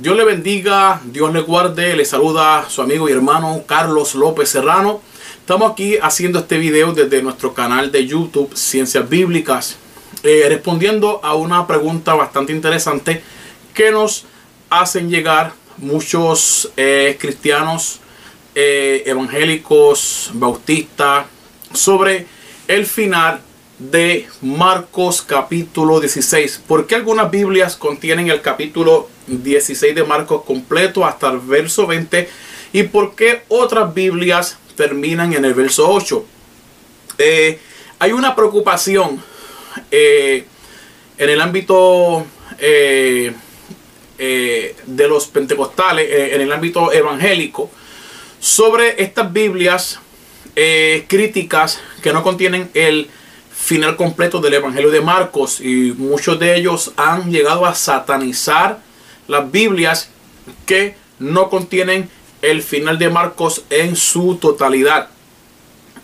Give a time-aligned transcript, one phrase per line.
[0.00, 5.02] Dios le bendiga, Dios le guarde, le saluda su amigo y hermano Carlos López Serrano.
[5.38, 9.76] Estamos aquí haciendo este video desde nuestro canal de YouTube Ciencias Bíblicas,
[10.22, 13.22] eh, respondiendo a una pregunta bastante interesante
[13.74, 14.24] que nos
[14.70, 18.00] hacen llegar muchos eh, cristianos
[18.54, 21.26] eh, evangélicos, bautistas,
[21.74, 22.26] sobre
[22.68, 23.42] el final
[23.80, 26.62] de Marcos capítulo 16.
[26.68, 32.28] ¿Por qué algunas Biblias contienen el capítulo 16 de Marcos completo hasta el verso 20?
[32.74, 36.24] ¿Y por qué otras Biblias terminan en el verso 8?
[37.16, 37.58] Eh,
[37.98, 39.22] hay una preocupación
[39.90, 40.44] eh,
[41.16, 42.26] en el ámbito
[42.58, 43.32] eh,
[44.18, 47.70] de los pentecostales, en el ámbito evangélico,
[48.38, 49.98] sobre estas Biblias
[51.08, 53.08] críticas que no contienen el
[53.70, 58.80] final completo del Evangelio de Marcos y muchos de ellos han llegado a satanizar
[59.28, 60.10] las Biblias
[60.66, 62.10] que no contienen
[62.42, 65.10] el final de Marcos en su totalidad.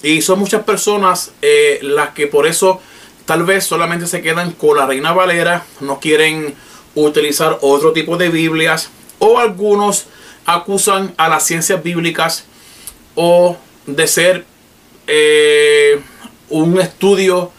[0.00, 2.80] Y son muchas personas eh, las que por eso
[3.24, 6.54] tal vez solamente se quedan con la Reina Valera, no quieren
[6.94, 10.06] utilizar otro tipo de Biblias o algunos
[10.44, 12.44] acusan a las ciencias bíblicas
[13.16, 14.44] o de ser
[15.08, 16.00] eh,
[16.48, 17.55] un estudio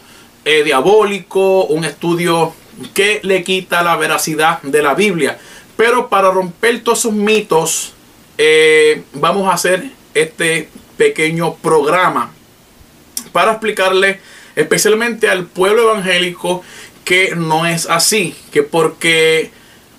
[0.48, 2.54] eh, diabólico, un estudio
[2.94, 5.38] que le quita la veracidad de la Biblia.
[5.76, 7.94] Pero para romper todos esos mitos,
[8.38, 12.32] eh, vamos a hacer este pequeño programa
[13.34, 14.22] para explicarle
[14.56, 16.64] especialmente al pueblo evangélico
[17.04, 19.52] que no es así, que porque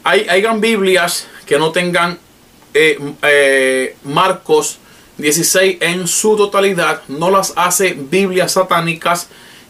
[0.03, 2.19] hay, hayan Biblias que no tengan
[2.73, 4.79] eh, Marcos
[5.19, 9.29] 16 en su totalidad, no las hace Biblias satánicas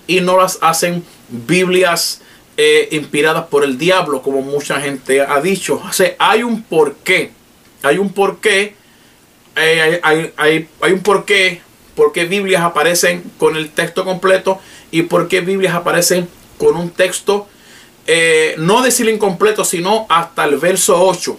[0.08, 2.20] y no las hacen Biblias
[2.56, 5.76] eh, inspiradas por el diablo, como mucha gente ha dicho.
[5.76, 7.30] O hay un porqué.
[7.82, 8.74] Hay un porqué.
[9.54, 11.60] Eh, hay, hay, hay, un porqué.
[11.94, 14.60] Por qué Biblias aparecen con el texto completo
[14.90, 16.28] y por qué Biblias aparecen
[16.58, 17.46] con un texto,
[18.06, 21.38] eh, no decir incompleto, sino hasta el verso 8.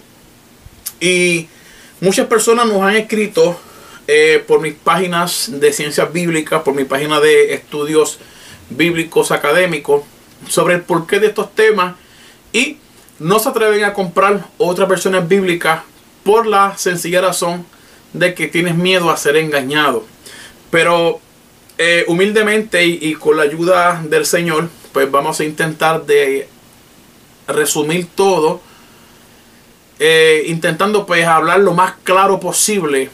[1.00, 1.48] Y
[2.00, 3.58] muchas personas nos han escrito
[4.08, 8.18] eh, por mis páginas de ciencias bíblicas, por mi página de estudios
[8.70, 10.02] bíblicos académicos,
[10.48, 11.96] sobre el porqué de estos temas
[12.52, 12.78] y
[13.18, 15.82] no se atreven a comprar otras versiones bíblicas
[16.24, 17.66] por la sencilla razón
[18.12, 20.04] de que tienes miedo a ser engañado.
[20.70, 21.20] Pero
[21.78, 26.48] eh, humildemente y, con la ayuda del Señor, pues vamos a intentar de
[27.46, 28.60] resumir todo,
[29.98, 33.10] eh, intentando pues hablar lo más claro posible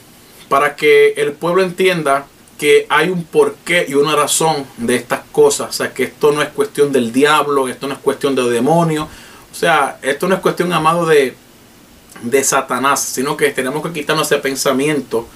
[0.49, 2.27] para que el pueblo entienda
[2.59, 5.71] que hay un porqué y una razón de estas cosas.
[5.71, 9.07] O sea, que esto no es cuestión del diablo, esto no es cuestión de demonios.
[9.53, 11.35] O sea, esto no es cuestión, amado, de,
[12.23, 15.29] de Satanás, sino que tenemos que quitarnos ese pensamiento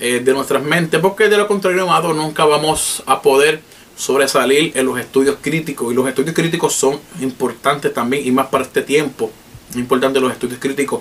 [0.00, 3.60] eh, de nuestras mentes, porque de lo contrario, amado, nunca vamos a poder
[3.96, 5.92] sobresalir en los estudios críticos.
[5.92, 9.30] Y los estudios críticos son importantes también, y más para este tiempo.
[9.74, 11.00] Importante los estudios críticos.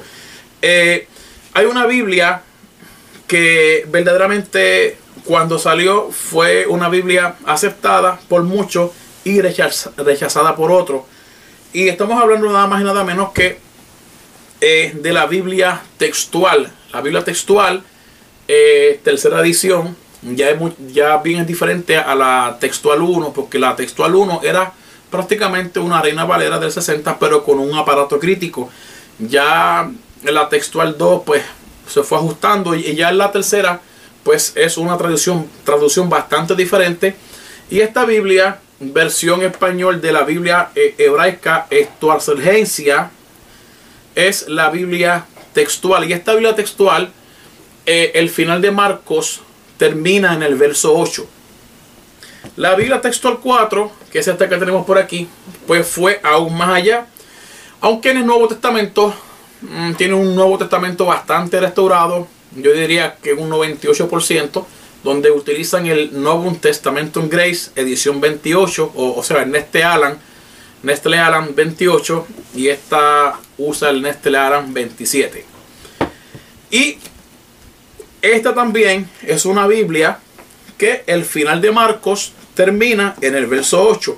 [0.61, 1.07] Eh,
[1.53, 2.41] hay una Biblia
[3.27, 8.91] que verdaderamente cuando salió fue una Biblia aceptada por muchos
[9.23, 11.03] y rechazada por otros.
[11.71, 13.57] Y estamos hablando nada más y nada menos que
[14.61, 16.71] eh, de la Biblia textual.
[16.91, 17.83] La Biblia textual,
[18.47, 20.57] eh, tercera edición, ya, es
[20.87, 24.73] ya bien diferente a la textual 1, porque la textual 1 era
[25.09, 28.69] prácticamente una reina valera del 60, pero con un aparato crítico.
[29.19, 29.91] Ya
[30.23, 31.43] la textual 2, pues
[31.87, 33.81] se fue ajustando y ya en la tercera,
[34.23, 37.15] pues es una traducción, traducción bastante diferente.
[37.69, 43.11] Y esta Biblia, versión español de la Biblia eh, hebraica Estuarcelgencia,
[44.15, 46.09] es la Biblia textual.
[46.09, 47.11] Y esta Biblia textual,
[47.85, 49.41] eh, el final de Marcos
[49.77, 51.27] termina en el verso 8.
[52.57, 55.27] La Biblia textual 4, que es esta que tenemos por aquí,
[55.65, 57.07] pues fue aún más allá.
[57.81, 59.13] Aunque en el Nuevo Testamento
[59.61, 64.65] mm, tiene un Nuevo Testamento bastante restaurado, yo diría que un 98%,
[65.03, 70.17] donde utilizan el Novum Testamentum Grace, edición 28, o, sea, el Nestle Alan,
[70.81, 75.45] Nestle Alan 28, y esta usa el Nestle Alan 27.
[76.71, 76.97] Y
[78.21, 80.19] esta también es una Biblia
[80.77, 84.17] que el final de Marcos termina en el verso 8.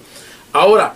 [0.53, 0.95] Ahora,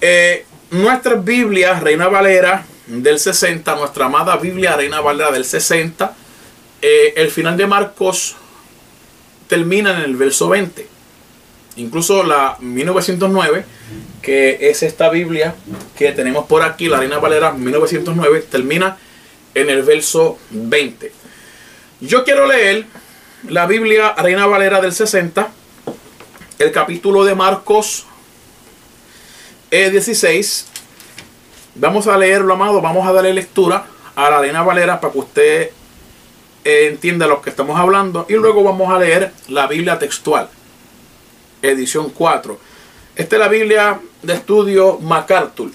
[0.00, 6.14] eh, nuestra Biblia Reina Valera del 60, nuestra amada Biblia Reina Valera del 60,
[6.82, 8.36] eh, el final de Marcos
[9.48, 10.86] termina en el verso 20.
[11.76, 13.64] Incluso la 1909
[14.22, 15.54] que es esta Biblia
[15.96, 18.96] que tenemos por aquí, la Reina Valera 1909, termina
[19.54, 21.12] en el verso 20.
[22.00, 22.86] Yo quiero leer
[23.48, 25.50] la Biblia Reina Valera del 60,
[26.58, 28.06] el capítulo de Marcos
[29.70, 30.66] 16.
[31.76, 33.86] Vamos a leerlo, amado, vamos a darle lectura
[34.16, 35.70] a la Reina Valera para que usted
[36.64, 40.48] entienda lo que estamos hablando y luego vamos a leer la Biblia textual,
[41.62, 42.58] edición 4.
[43.16, 45.70] Esta es la Biblia de estudio MacArthur.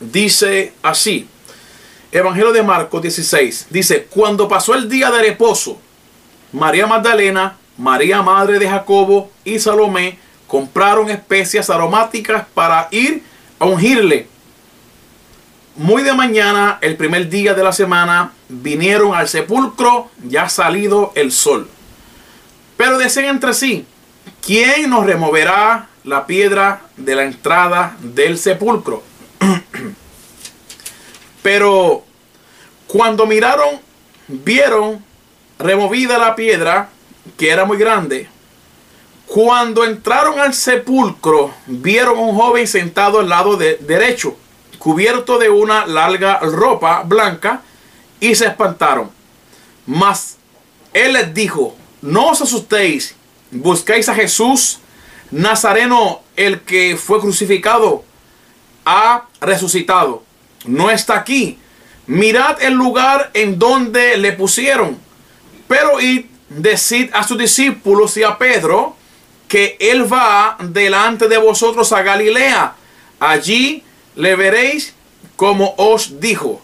[0.00, 1.28] Dice así,
[2.12, 5.78] Evangelio de Marcos 16, dice, cuando pasó el día de reposo,
[6.52, 13.22] María Magdalena, María Madre de Jacobo y Salomé compraron especias aromáticas para ir
[13.58, 14.26] a ungirle.
[15.76, 21.32] Muy de mañana, el primer día de la semana, vinieron al sepulcro ya salido el
[21.32, 21.68] sol.
[22.76, 23.86] Pero decían entre sí,
[24.42, 29.02] ¿quién nos removerá la piedra de la entrada del sepulcro.
[31.42, 32.04] Pero
[32.86, 33.80] cuando miraron,
[34.28, 35.04] vieron
[35.58, 36.88] removida la piedra,
[37.36, 38.28] que era muy grande.
[39.26, 44.36] Cuando entraron al sepulcro, vieron un joven sentado al lado de, derecho,
[44.80, 47.60] cubierto de una larga ropa blanca,
[48.18, 49.10] y se espantaron.
[49.86, 50.38] Mas
[50.92, 53.14] él les dijo, no os asustéis,
[53.50, 54.80] buscáis a Jesús,
[55.30, 58.04] Nazareno, el que fue crucificado,
[58.84, 60.24] ha resucitado.
[60.64, 61.58] No está aquí.
[62.06, 64.98] Mirad el lugar en donde le pusieron.
[65.68, 68.96] Pero id, decid a sus discípulos y a Pedro
[69.46, 72.74] que él va delante de vosotros a Galilea.
[73.20, 73.84] Allí
[74.16, 74.94] le veréis
[75.36, 76.60] como os dijo.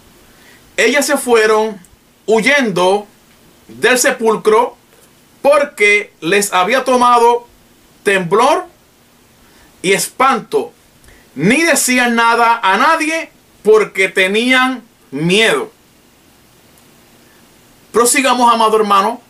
[0.77, 1.81] Ellas se fueron
[2.27, 3.07] huyendo
[3.69, 4.77] del sepulcro
[5.43, 7.47] porque les había tomado
[8.03, 8.67] temblor
[9.83, 10.73] y espanto.
[11.35, 13.31] Ni decían nada a nadie
[13.63, 15.71] porque tenían miedo.
[17.93, 19.21] Prosigamos, amado hermano,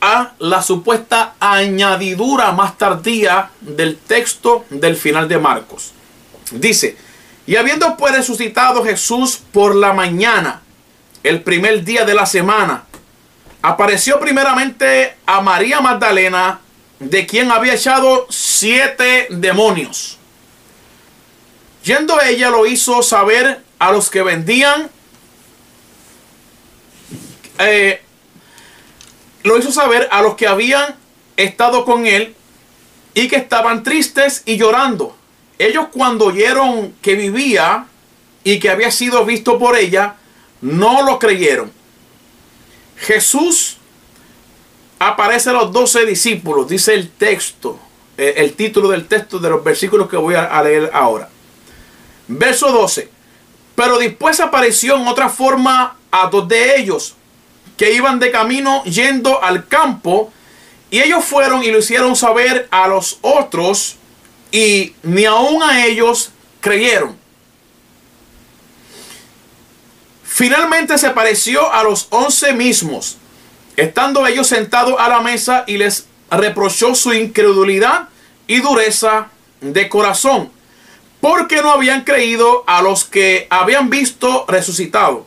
[0.00, 5.92] a la supuesta añadidura más tardía del texto del final de Marcos.
[6.52, 6.96] Dice,
[7.46, 10.62] y habiendo pues resucitado Jesús por la mañana,
[11.22, 12.84] el primer día de la semana,
[13.62, 16.60] apareció primeramente a María Magdalena,
[16.98, 20.18] de quien había echado siete demonios.
[21.84, 24.88] Yendo ella lo hizo saber a los que vendían,
[27.58, 28.02] eh,
[29.42, 30.94] lo hizo saber a los que habían
[31.36, 32.36] estado con él
[33.14, 35.16] y que estaban tristes y llorando.
[35.58, 37.86] Ellos cuando oyeron que vivía
[38.44, 40.16] y que había sido visto por ella,
[40.60, 41.72] no lo creyeron.
[42.96, 43.76] Jesús
[44.98, 47.78] aparece a los doce discípulos, dice el texto,
[48.16, 51.28] eh, el título del texto de los versículos que voy a leer ahora.
[52.28, 53.10] Verso 12.
[53.74, 57.14] Pero después apareció en otra forma a dos de ellos
[57.76, 60.32] que iban de camino yendo al campo
[60.90, 63.96] y ellos fueron y lo hicieron saber a los otros
[64.52, 67.16] y ni aun a ellos creyeron.
[70.22, 73.16] Finalmente se pareció a los once mismos
[73.76, 78.08] estando ellos sentados a la mesa y les reprochó su incredulidad
[78.46, 79.28] y dureza
[79.60, 80.50] de corazón,
[81.20, 85.26] porque no habían creído a los que habían visto resucitado.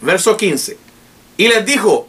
[0.00, 0.78] Verso 15.
[1.36, 2.08] Y les dijo,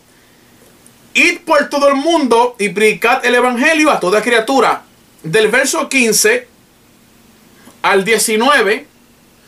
[1.14, 4.84] id por todo el mundo y predicad el evangelio a toda criatura.
[5.24, 6.48] Del verso 15
[7.84, 8.88] al 19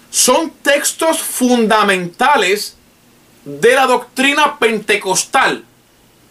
[0.10, 2.76] son textos fundamentales
[3.46, 5.66] de la doctrina pentecostal.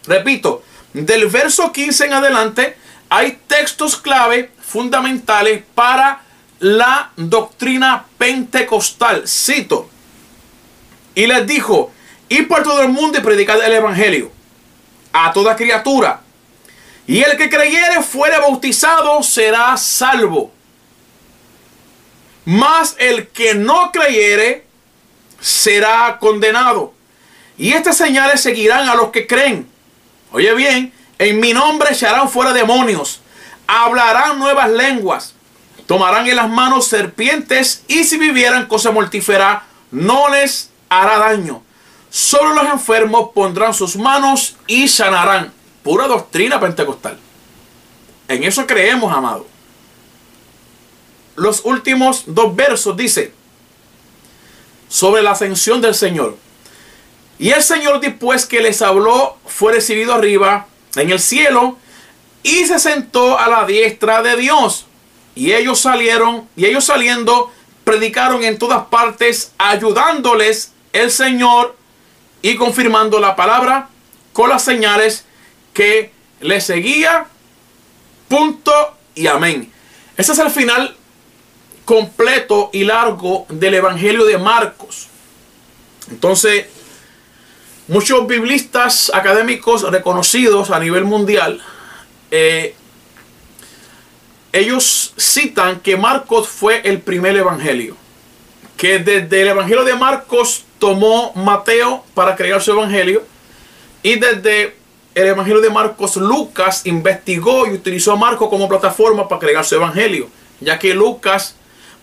[0.05, 2.77] Repito, del verso 15 en adelante
[3.09, 6.21] hay textos clave fundamentales para
[6.59, 9.27] la doctrina pentecostal.
[9.27, 9.89] Cito.
[11.15, 11.91] Y les dijo,
[12.29, 14.31] y por todo el mundo y predicad el evangelio
[15.11, 16.22] a toda criatura.
[17.05, 20.51] Y el que creyere fuere bautizado será salvo.
[22.45, 24.65] Mas el que no creyere
[25.39, 26.93] será condenado.
[27.57, 29.69] Y estas señales seguirán a los que creen.
[30.31, 33.21] Oye bien, en mi nombre echarán fuera demonios,
[33.67, 35.35] hablarán nuevas lenguas,
[35.85, 41.61] tomarán en las manos serpientes y si vivieran cosa mortífera, no les hará daño.
[42.09, 45.53] Solo los enfermos pondrán sus manos y sanarán.
[45.83, 47.19] Pura doctrina pentecostal.
[48.27, 49.45] En eso creemos, amado.
[51.35, 53.33] Los últimos dos versos dice
[54.87, 56.37] sobre la ascensión del Señor.
[57.39, 61.77] Y el Señor después que les habló fue recibido arriba en el cielo
[62.43, 64.85] y se sentó a la diestra de Dios.
[65.35, 67.51] Y ellos salieron, y ellos saliendo,
[67.83, 71.75] predicaron en todas partes, ayudándoles el Señor
[72.43, 73.89] y confirmando la palabra
[74.31, 75.25] con las señales
[75.73, 76.11] que
[76.41, 77.25] le seguía.
[78.27, 79.71] Punto y amén.
[80.17, 80.95] Ese es el final
[81.85, 85.07] completo y largo del Evangelio de Marcos.
[86.09, 86.65] Entonces,
[87.87, 91.61] muchos biblistas académicos reconocidos a nivel mundial,
[92.31, 92.75] eh,
[94.51, 97.97] ellos citan que Marcos fue el primer evangelio.
[98.77, 103.23] Que desde el evangelio de Marcos tomó Mateo para crear su evangelio.
[104.03, 104.75] Y desde
[105.15, 109.75] el evangelio de Marcos, Lucas investigó y utilizó a Marcos como plataforma para crear su
[109.75, 110.29] evangelio.
[110.59, 111.55] Ya que Lucas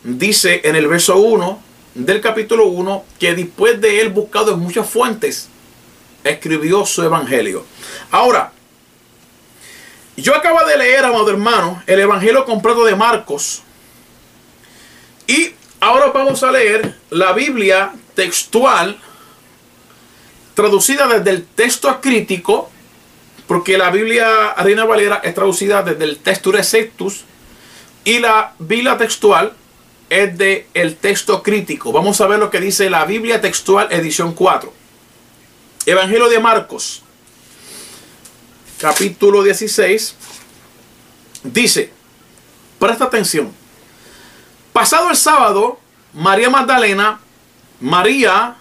[0.02, 1.62] dice en el verso 1
[1.95, 5.49] del capítulo 1 que después de él buscado en muchas fuentes,
[6.23, 7.64] escribió su evangelio.
[8.11, 8.52] Ahora,
[10.17, 13.62] yo acabo de leer, amado hermano, el evangelio completo de Marcos.
[15.26, 18.99] Y ahora vamos a leer la Biblia textual,
[20.55, 22.71] traducida desde el texto acrítico,
[23.50, 27.25] porque la Biblia Reina Valera es traducida desde el texto receptus
[28.04, 29.54] y la Biblia textual
[30.09, 31.90] es de el texto crítico.
[31.90, 34.73] Vamos a ver lo que dice la Biblia textual edición 4.
[35.85, 37.02] Evangelio de Marcos,
[38.78, 40.14] capítulo 16,
[41.42, 41.92] dice,
[42.78, 43.52] presta atención.
[44.73, 45.80] Pasado el sábado,
[46.14, 47.19] María Magdalena,
[47.80, 48.54] María,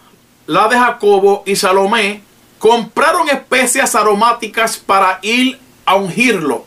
[0.48, 2.24] la de Jacobo y Salomé
[2.60, 6.66] compraron especias aromáticas para ir a ungirlo.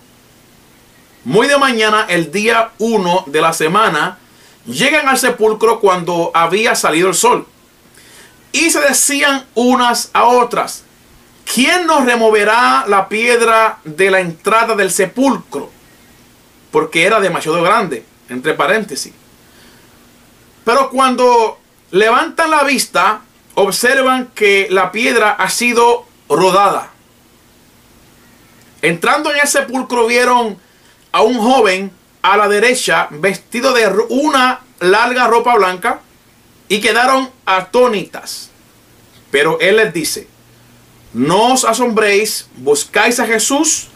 [1.25, 4.19] Muy de mañana, el día 1 de la semana,
[4.67, 7.47] llegan al sepulcro cuando había salido el sol.
[8.51, 10.83] Y se decían unas a otras,
[11.55, 15.71] ¿quién nos removerá la piedra de la entrada del sepulcro?
[16.71, 19.13] Porque era demasiado grande, entre paréntesis.
[20.65, 21.59] Pero cuando
[21.91, 23.23] levantan la vista,
[23.54, 26.90] observan que la piedra ha sido rodada.
[28.80, 30.59] Entrando en el sepulcro vieron
[31.12, 31.92] a un joven
[32.23, 36.00] a la derecha vestido de una larga ropa blanca
[36.68, 38.50] y quedaron atónitas.
[39.30, 40.26] Pero él les dice,
[41.12, 43.88] no os asombréis, buscáis a Jesús,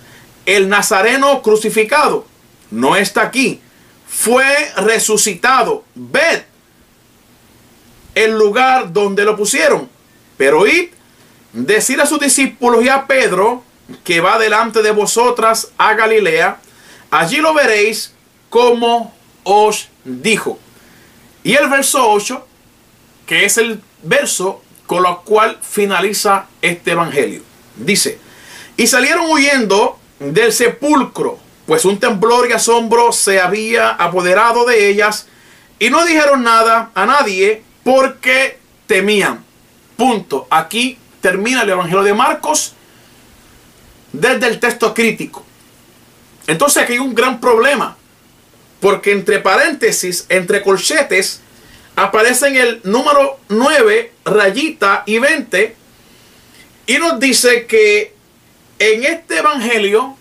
[0.44, 2.26] el Nazareno crucificado.
[2.70, 3.60] No está aquí,
[4.06, 5.84] fue resucitado.
[5.94, 6.42] Ved
[8.16, 9.88] el lugar donde lo pusieron.
[10.36, 10.88] Pero id,
[11.52, 13.62] decir a sus discípulos y a Pedro
[14.02, 16.58] que va delante de vosotras a Galilea.
[17.10, 18.12] Allí lo veréis
[18.50, 20.58] como os dijo.
[21.44, 22.44] Y el verso 8,
[23.26, 27.42] que es el verso con lo cual finaliza este evangelio.
[27.76, 28.18] Dice,
[28.76, 35.26] y salieron huyendo del sepulcro, pues un temblor y asombro se había apoderado de ellas,
[35.78, 39.44] y no dijeron nada a nadie porque temían.
[39.96, 40.48] Punto.
[40.50, 42.72] Aquí termina el evangelio de Marcos
[44.12, 45.44] desde el texto crítico.
[46.48, 47.96] Entonces aquí hay un gran problema.
[48.80, 51.42] Porque entre paréntesis, entre colchetes,
[51.94, 55.76] aparecen el número 9, rayita y 20.
[56.88, 58.14] Y nos dice que
[58.80, 60.16] en este evangelio,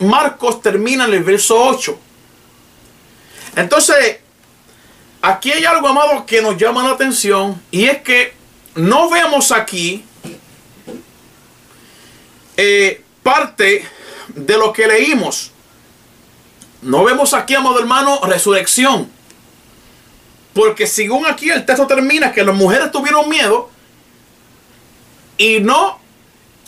[0.00, 1.96] Marcos termina en el verso 8.
[3.54, 4.18] Entonces,
[5.22, 7.60] aquí hay algo, amado, que nos llama la atención.
[7.70, 8.34] Y es que
[8.74, 10.04] no vemos aquí
[12.56, 13.84] eh, parte
[14.28, 15.52] de lo que leímos.
[16.82, 19.10] No vemos aquí, amado hermano, resurrección.
[20.54, 23.70] Porque según aquí el texto termina que las mujeres tuvieron miedo
[25.38, 25.98] y no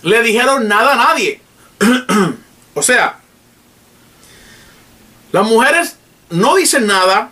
[0.02, 1.40] le dijeron nada a nadie.
[2.75, 3.18] o sea,
[5.32, 5.97] las mujeres
[6.30, 7.32] no dicen nada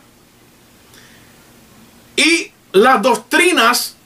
[2.20, 3.96] y las doctrinas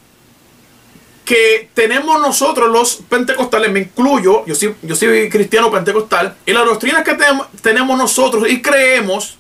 [1.25, 6.65] que tenemos nosotros los pentecostales, me incluyo, yo soy, yo soy cristiano pentecostal, y las
[6.65, 7.17] doctrinas que
[7.63, 9.37] tenemos nosotros y creemos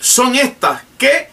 [0.00, 1.28] son estas, que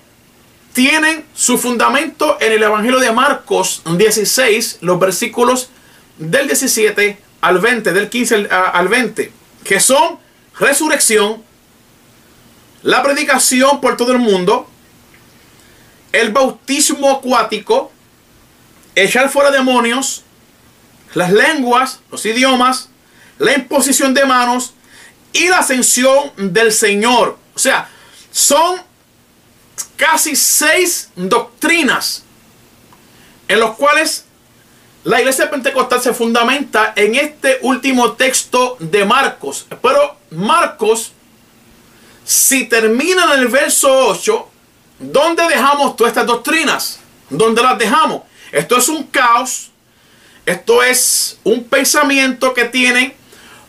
[0.71, 5.69] tienen su fundamento en el Evangelio de Marcos 16, los versículos
[6.17, 9.31] del 17 al 20, del 15 al 20,
[9.65, 10.19] que son
[10.57, 11.43] resurrección,
[12.83, 14.69] la predicación por todo el mundo,
[16.11, 17.91] el bautismo acuático,
[18.95, 20.23] echar fuera demonios,
[21.13, 22.89] las lenguas, los idiomas,
[23.37, 24.73] la imposición de manos
[25.33, 27.37] y la ascensión del Señor.
[27.55, 27.89] O sea,
[28.31, 28.81] son
[29.95, 32.23] casi seis doctrinas
[33.47, 34.25] en los cuales
[35.03, 39.65] la iglesia pentecostal se fundamenta en este último texto de Marcos.
[39.81, 41.13] Pero Marcos
[42.23, 44.50] si termina en el verso 8,
[45.01, 46.99] ¿dónde dejamos todas estas doctrinas?
[47.29, 48.21] ¿Dónde las dejamos?
[48.51, 49.71] Esto es un caos.
[50.45, 53.13] Esto es un pensamiento que tienen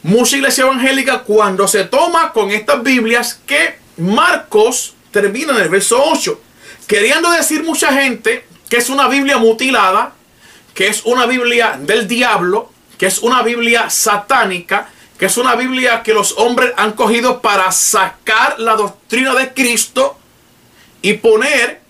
[0.02, 6.02] mucha iglesia evangélica cuando se toma con estas Biblias que Marcos termina en el verso
[6.02, 6.40] 8.
[6.86, 10.14] Queriendo decir mucha gente que es una Biblia mutilada,
[10.74, 16.02] que es una Biblia del diablo, que es una Biblia satánica, que es una Biblia
[16.02, 20.18] que los hombres han cogido para sacar la doctrina de Cristo
[21.02, 21.80] y poner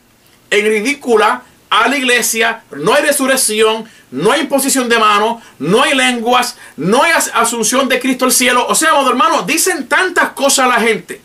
[0.51, 2.65] en ridícula a la iglesia.
[2.71, 7.99] No hay resurrección, no hay imposición de mano, no hay lenguas, no hay asunción de
[7.99, 8.67] Cristo al cielo.
[8.69, 11.21] O sea, amado hermano, dicen tantas cosas a la gente.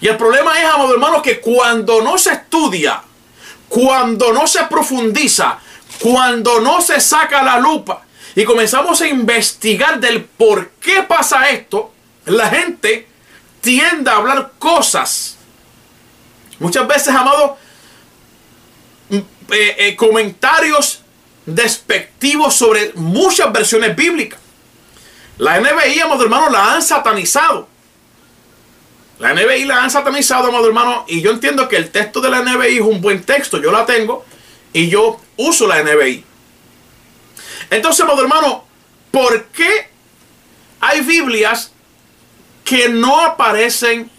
[0.00, 3.02] Y el problema es, amado hermano, que cuando no se estudia,
[3.68, 5.58] cuando no se profundiza,
[6.00, 8.02] cuando no se saca la lupa
[8.34, 11.92] y comenzamos a investigar del por qué pasa esto,
[12.26, 13.08] la gente
[13.60, 15.37] tiende a hablar cosas.
[16.58, 17.56] Muchas veces, amado,
[19.10, 21.02] mm, eh, eh, comentarios
[21.46, 24.38] despectivos sobre muchas versiones bíblicas.
[25.38, 27.68] La NBI, amado hermano, la han satanizado.
[29.18, 32.42] La NBI la han satanizado, amado hermano, y yo entiendo que el texto de la
[32.42, 34.24] NBI es un buen texto, yo la tengo,
[34.72, 36.24] y yo uso la NBI.
[37.70, 38.64] Entonces, amado hermano,
[39.10, 39.88] ¿por qué
[40.80, 41.72] hay Biblias
[42.64, 44.10] que no aparecen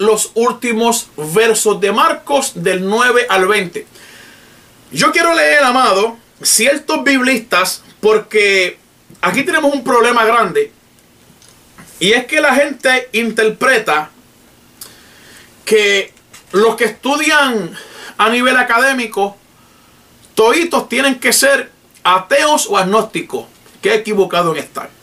[0.00, 3.86] los últimos versos de Marcos del 9 al 20?
[4.92, 8.78] Yo quiero leer, amado, ciertos biblistas, porque
[9.20, 10.72] aquí tenemos un problema grande.
[11.98, 14.10] Y es que la gente interpreta
[15.66, 16.14] que
[16.52, 17.76] los que estudian
[18.16, 19.36] a nivel académico,
[20.34, 21.70] toditos tienen que ser
[22.02, 23.44] ateos o agnósticos.
[23.82, 24.99] Qué equivocado en estar.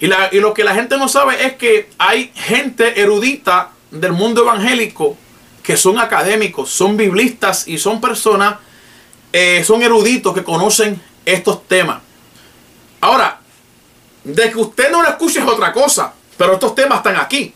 [0.00, 4.42] Y, y lo que la gente no sabe es que hay gente erudita del mundo
[4.42, 5.16] evangélico
[5.68, 8.56] que son académicos, son biblistas y son personas,
[9.34, 12.00] eh, son eruditos que conocen estos temas.
[13.02, 13.40] Ahora,
[14.24, 17.52] de que usted no lo escuche es otra cosa, pero estos temas están aquí.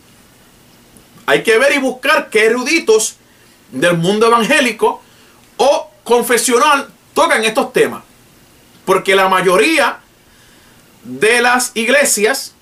[1.25, 3.17] Hay que ver y buscar qué eruditos
[3.71, 5.01] del mundo evangélico
[5.57, 8.03] o confesional tocan estos temas.
[8.85, 10.01] Porque la mayoría
[11.05, 12.55] de las iglesias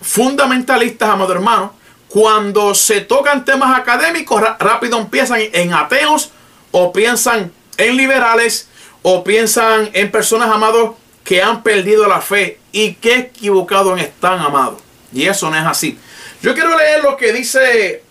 [0.00, 1.74] fundamentalistas, amado hermano,
[2.08, 6.30] cuando se tocan temas académicos, rápido empiezan en ateos
[6.70, 8.68] o piensan en liberales
[9.02, 14.82] o piensan en personas, amados, que han perdido la fe y qué equivocados están, amados.
[15.12, 15.98] Y eso no es así.
[16.42, 18.02] Yo quiero leer lo que dice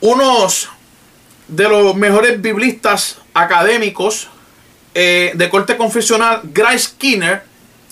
[0.00, 0.68] unos
[1.48, 4.28] de los mejores biblistas académicos
[4.94, 7.44] eh, de corte confesional, Grace Skinner,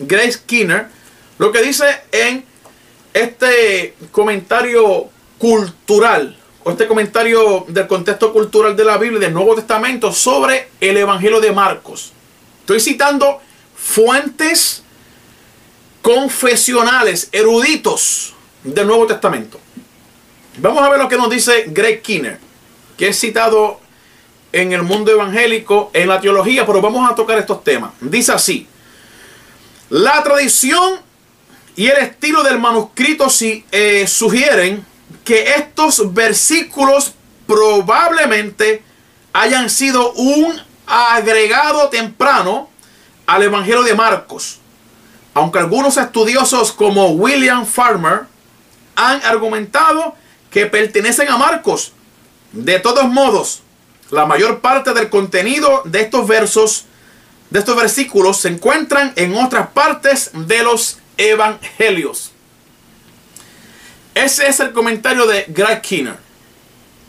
[0.02, 0.86] Grace Skinner,
[1.38, 2.44] lo que dice en
[3.12, 10.12] este comentario cultural, o este comentario del contexto cultural de la Biblia del Nuevo Testamento
[10.12, 12.12] sobre el Evangelio de Marcos.
[12.60, 13.40] Estoy citando
[13.74, 14.82] fuentes
[16.00, 19.58] confesionales, eruditos, del Nuevo Testamento.
[20.58, 22.38] Vamos a ver lo que nos dice Greg Kinner,
[22.96, 23.80] que es citado
[24.52, 27.92] en el mundo evangélico, en la teología, pero vamos a tocar estos temas.
[28.00, 28.68] Dice así,
[29.92, 31.00] la tradición
[31.76, 34.86] y el estilo del manuscrito eh, sugieren
[35.22, 37.12] que estos versículos
[37.46, 38.82] probablemente
[39.34, 42.70] hayan sido un agregado temprano
[43.26, 44.60] al Evangelio de Marcos.
[45.34, 48.22] Aunque algunos estudiosos como William Farmer
[48.96, 50.14] han argumentado
[50.50, 51.92] que pertenecen a Marcos.
[52.52, 53.60] De todos modos,
[54.10, 56.86] la mayor parte del contenido de estos versos,
[57.52, 62.32] de estos versículos, se encuentran en otras partes de los evangelios.
[64.14, 66.16] Ese es el comentario de Greg Kinner.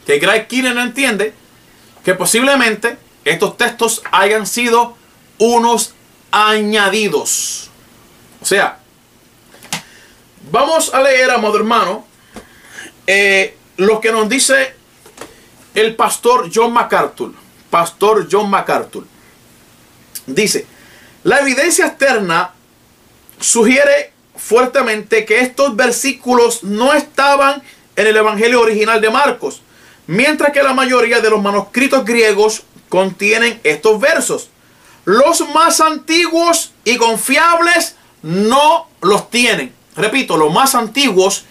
[0.06, 1.34] Que Greg Kinner entiende
[2.04, 4.98] que posiblemente estos textos hayan sido
[5.38, 5.94] unos
[6.32, 7.70] añadidos.
[8.42, 8.80] O sea,
[10.52, 12.06] Vamos a leer, amado hermano,
[13.08, 14.76] eh, lo que nos dice
[15.74, 17.34] el pastor John MacArthur.
[17.70, 19.06] Pastor John MacArthur.
[20.26, 20.66] Dice,
[21.24, 22.54] la evidencia externa
[23.40, 27.62] sugiere fuertemente que estos versículos no estaban
[27.96, 29.62] en el Evangelio original de Marcos,
[30.08, 34.50] mientras que la mayoría de los manuscritos griegos contienen estos versos.
[35.06, 39.74] Los más antiguos y confiables no los tienen.
[39.96, 41.46] Repito, los más antiguos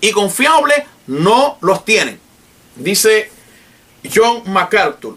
[0.00, 2.20] y confiables no los tienen.
[2.74, 3.30] Dice
[4.12, 5.16] John MacArthur.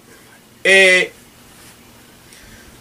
[0.63, 1.13] Eh,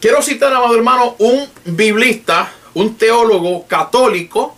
[0.00, 4.56] quiero citar, amado hermano, un biblista, un teólogo católico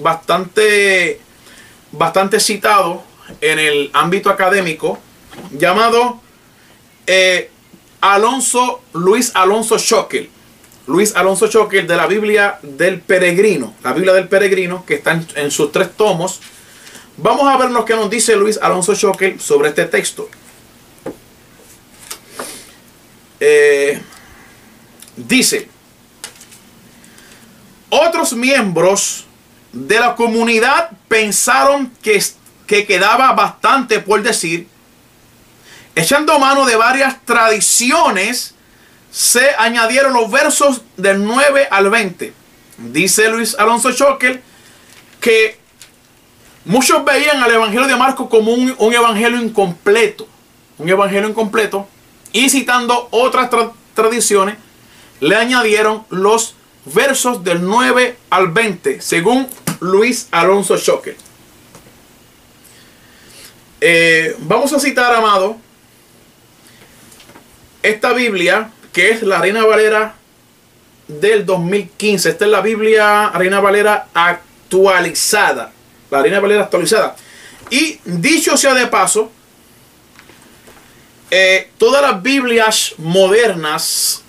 [0.00, 1.20] bastante
[1.92, 3.02] bastante citado
[3.40, 4.98] en el ámbito académico
[5.50, 6.20] llamado
[7.06, 7.50] eh,
[8.00, 10.28] Alonso, Luis Alonso Schockel.
[10.86, 15.50] Luis Alonso Schockel de la Biblia del Peregrino, la Biblia del Peregrino, que está en,
[15.52, 16.40] sus tres tomos.
[17.16, 20.28] Vamos a ver lo que nos dice Luis Alonso Schockel sobre este texto.
[23.38, 24.00] Eh,
[25.16, 25.68] dice,
[27.90, 29.26] otros miembros
[29.72, 32.22] de la comunidad pensaron que,
[32.66, 34.68] que quedaba bastante por decir
[35.94, 38.54] Echando mano de varias tradiciones,
[39.10, 42.32] se añadieron los versos del 9 al 20.
[42.78, 44.42] Dice Luis Alonso Schockel
[45.20, 45.58] que
[46.64, 50.26] muchos veían al Evangelio de Marcos como un, evangelio incompleto.
[50.78, 51.86] Un evangelio incompleto.
[52.32, 53.50] Y citando otras
[53.92, 54.56] tradiciones,
[55.22, 61.16] le añadieron los versos del 9 al 20, según Luis Alonso Schockel.
[63.80, 65.58] Eh, vamos a citar, amado,
[67.84, 70.16] esta Biblia, que es la Reina Valera
[71.06, 72.30] del 2015.
[72.30, 75.70] Esta es la Biblia Reina Valera actualizada.
[76.10, 77.14] La Reina Valera actualizada.
[77.70, 79.30] Y dicho sea de paso,
[81.30, 84.21] eh, todas las Biblias modernas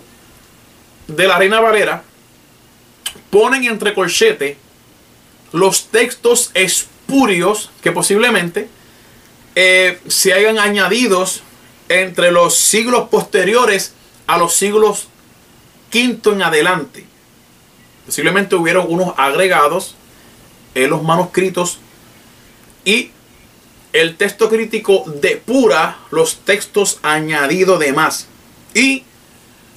[1.08, 2.04] de la Reina Valera
[3.30, 4.58] ponen entre corchete
[5.52, 8.68] los textos espurios que posiblemente
[9.56, 11.44] eh, se hayan añadidos
[11.89, 13.94] entre los siglos posteriores
[14.28, 15.08] a los siglos
[15.89, 17.06] quinto en adelante.
[18.06, 19.96] Posiblemente hubieron unos agregados
[20.76, 21.78] en los manuscritos
[22.84, 23.12] y
[23.94, 28.28] el texto crítico depura los textos añadidos de más.
[28.74, 29.04] Y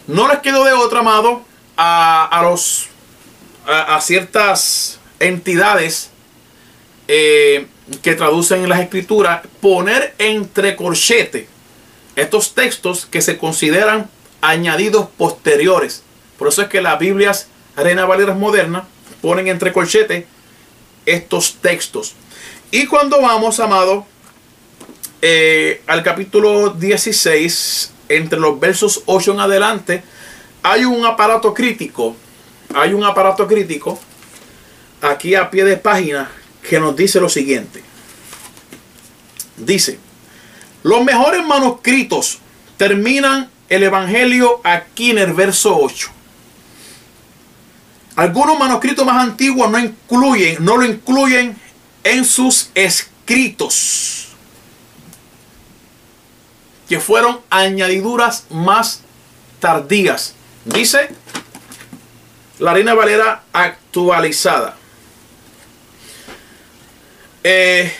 [0.06, 1.42] no les quedó de otra, amado,
[1.76, 2.88] a, los,
[3.66, 6.10] a, ciertas entidades
[7.08, 7.66] eh,
[8.02, 11.48] que traducen en las escrituras, poner entre corchete
[12.16, 14.08] estos textos que se consideran
[14.40, 16.02] añadidos posteriores.
[16.38, 18.84] Por eso es que las Biblias Reina Valera modernas
[19.20, 20.26] ponen entre colchete
[21.04, 22.14] estos textos.
[22.70, 24.06] Y cuando vamos, amado,
[25.22, 30.02] eh, al capítulo 16, entre los versos 8 en adelante,
[30.62, 32.16] hay un aparato crítico.
[32.74, 33.98] Hay un aparato crítico
[35.00, 36.30] aquí a pie de página
[36.68, 37.82] que nos dice lo siguiente.
[39.56, 39.98] Dice,
[40.82, 42.38] los mejores manuscritos
[42.76, 46.10] terminan el Evangelio aquí en el verso 8.
[48.16, 51.56] Algunos manuscritos más antiguos no incluyen, no lo incluyen
[52.02, 54.35] en sus escritos,
[56.88, 59.02] que fueron añadiduras más
[59.60, 60.34] tardías.
[60.64, 61.10] Dice
[62.58, 64.76] la Reina Valera actualizada.
[67.44, 67.92] Eh,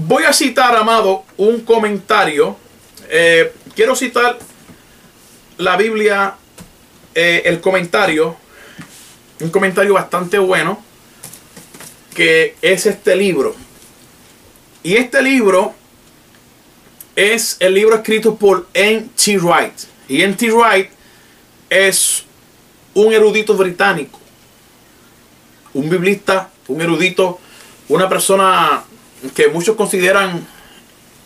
[0.00, 2.56] Voy a citar, amado, un comentario.
[3.10, 4.38] Eh, quiero citar
[5.56, 6.36] la Biblia,
[7.16, 8.36] eh, el comentario,
[9.40, 10.80] un comentario bastante bueno,
[12.14, 13.56] que es este libro.
[14.84, 15.74] Y este libro
[17.18, 19.38] es el libro escrito por N.T.
[19.38, 19.74] Wright.
[20.08, 20.52] Y N.T.
[20.52, 20.88] Wright
[21.68, 22.22] es
[22.94, 24.20] un erudito británico,
[25.74, 27.40] un biblista, un erudito,
[27.88, 28.84] una persona
[29.34, 30.46] que muchos consideran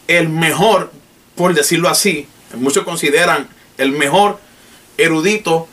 [0.08, 0.90] el mejor,
[1.34, 4.40] por decirlo así, muchos consideran el mejor
[4.96, 5.68] erudito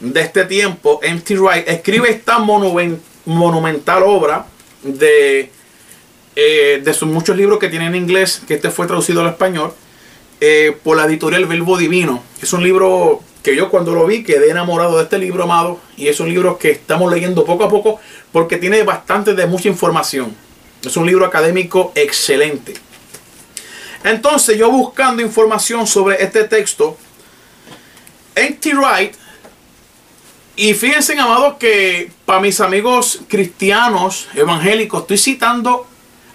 [0.00, 1.36] de este tiempo, M.T.
[1.36, 4.46] Wright, escribe esta monumental obra
[4.82, 5.52] de,
[6.40, 9.72] eh, de sus muchos libros que tiene en inglés, que este fue traducido al español,
[10.40, 12.22] eh, por la editorial Verbo Divino.
[12.40, 16.06] Es un libro que yo cuando lo vi quedé enamorado de este libro, amado, y
[16.06, 17.98] es un libro que estamos leyendo poco a poco
[18.30, 20.32] porque tiene bastante de mucha información.
[20.84, 22.74] Es un libro académico excelente.
[24.04, 26.96] Entonces yo buscando información sobre este texto,
[28.36, 28.74] N.T.
[28.74, 29.12] Wright,
[30.54, 35.88] y fíjense, amados, que para mis amigos cristianos evangélicos, estoy citando,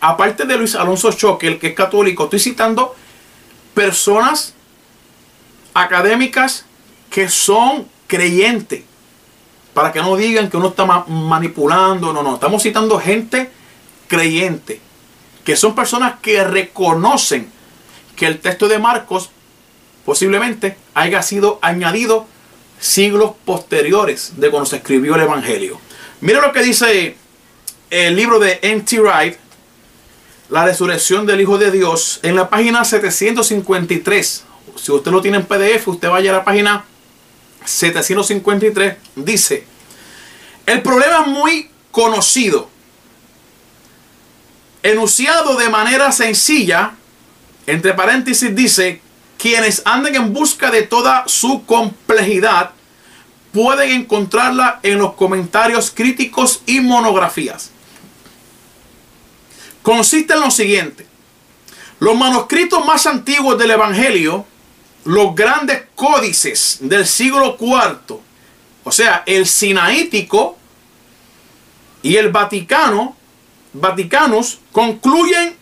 [0.03, 2.93] aparte de Luis Alonso Choque, que es católico, estoy citando
[3.73, 4.53] personas
[5.73, 6.65] académicas
[7.09, 8.83] que son creyentes.
[9.73, 12.33] Para que no digan que uno está manipulando, no, no.
[12.35, 13.49] Estamos citando gente
[14.07, 14.81] creyente,
[15.45, 17.49] que son personas que reconocen
[18.17, 19.29] que el texto de Marcos
[20.03, 22.27] posiblemente haya sido añadido
[22.77, 25.79] siglos posteriores de cuando se escribió el Evangelio.
[26.19, 27.15] Mira lo que dice
[27.89, 28.99] el libro de N.T.
[28.99, 29.37] Wright,
[30.49, 34.43] La resurrección del Hijo de Dios, en la página 753.
[34.75, 36.86] Si usted lo tiene en PDF, usted vaya a la página
[37.65, 38.97] 753.
[39.15, 39.65] Dice,
[40.65, 42.69] el problema muy conocido
[44.84, 46.91] enunciado de manera sencilla,
[47.65, 49.01] entre paréntesis dice,
[49.38, 52.71] quienes anden en busca de toda su complejidad
[53.53, 57.71] pueden encontrarla en los comentarios críticos y monografías.
[59.83, 61.05] Consiste en lo siguiente.
[61.99, 64.45] Los manuscritos más antiguos del Evangelio,
[65.05, 68.19] los grandes códices del siglo IV,
[68.85, 70.57] o sea, el sinaítico
[72.01, 73.15] y el Vaticano,
[73.73, 75.55] Vaticanos, concluyen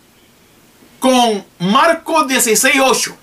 [1.00, 3.16] con Marcos 16.8.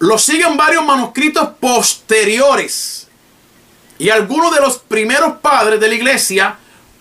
[0.00, 3.08] Lo siguen varios manuscritos posteriores
[3.98, 6.56] y algunos de los primeros padres de la iglesia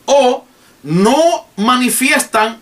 [0.06, 0.47] o
[0.84, 2.60] no manifiestan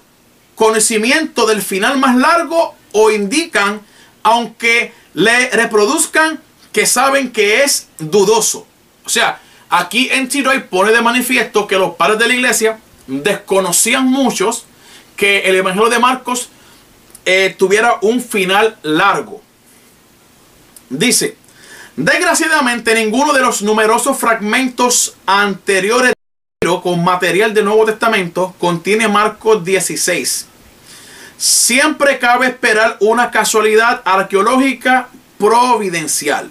[0.56, 3.82] conocimiento del final más largo o indican,
[4.23, 6.39] aunque le reproduzcan,
[6.71, 8.67] que saben que es dudoso.
[9.06, 14.06] O sea, aquí en Tiroy pone de manifiesto que los padres de la iglesia desconocían
[14.06, 14.65] muchos
[15.15, 16.49] que el Evangelio de Marcos
[17.25, 19.41] eh, tuviera un final largo.
[20.89, 21.38] Dice,
[21.95, 26.13] desgraciadamente ninguno de los numerosos fragmentos anteriores
[26.65, 30.47] con material del Nuevo Testamento contiene Marcos 16.
[31.38, 36.49] Siempre cabe esperar una casualidad arqueológica providencial.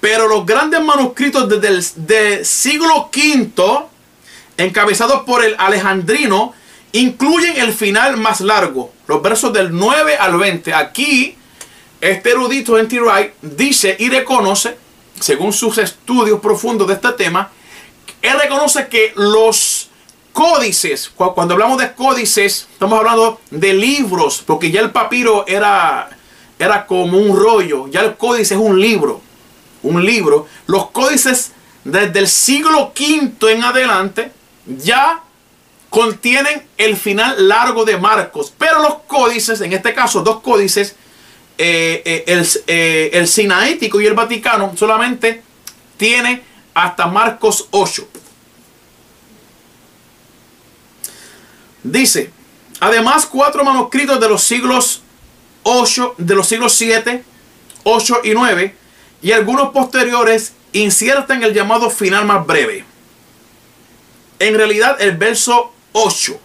[0.00, 3.86] Pero los grandes manuscritos desde el siglo V,
[4.58, 6.52] encabezados por el alejandrino,
[6.92, 10.74] incluyen el final más largo, los versos del 9 al 20.
[10.74, 11.36] Aquí
[12.00, 13.00] este erudito N.T.
[13.00, 14.76] Wright dice y reconoce,
[15.18, 17.50] según sus estudios profundos de este tema,
[18.28, 19.90] él reconoce que los
[20.32, 26.10] códices, cuando hablamos de códices, estamos hablando de libros, porque ya el papiro era,
[26.58, 29.22] era como un rollo, ya el códice es un libro,
[29.82, 30.46] un libro.
[30.66, 31.52] Los códices
[31.84, 34.30] desde el siglo V en adelante
[34.66, 35.22] ya
[35.88, 40.96] contienen el final largo de Marcos, pero los códices, en este caso dos códices,
[41.56, 45.42] eh, eh, el, eh, el Sinaítico y el Vaticano solamente
[45.96, 46.42] tiene
[46.76, 48.06] hasta Marcos 8.
[51.82, 52.30] Dice,
[52.80, 55.00] además cuatro manuscritos de los siglos
[55.62, 57.24] 8, de los siglos 7,
[57.84, 58.76] 8 y 9
[59.22, 62.84] y algunos posteriores insertan el llamado final más breve.
[64.38, 66.38] En realidad el verso 8.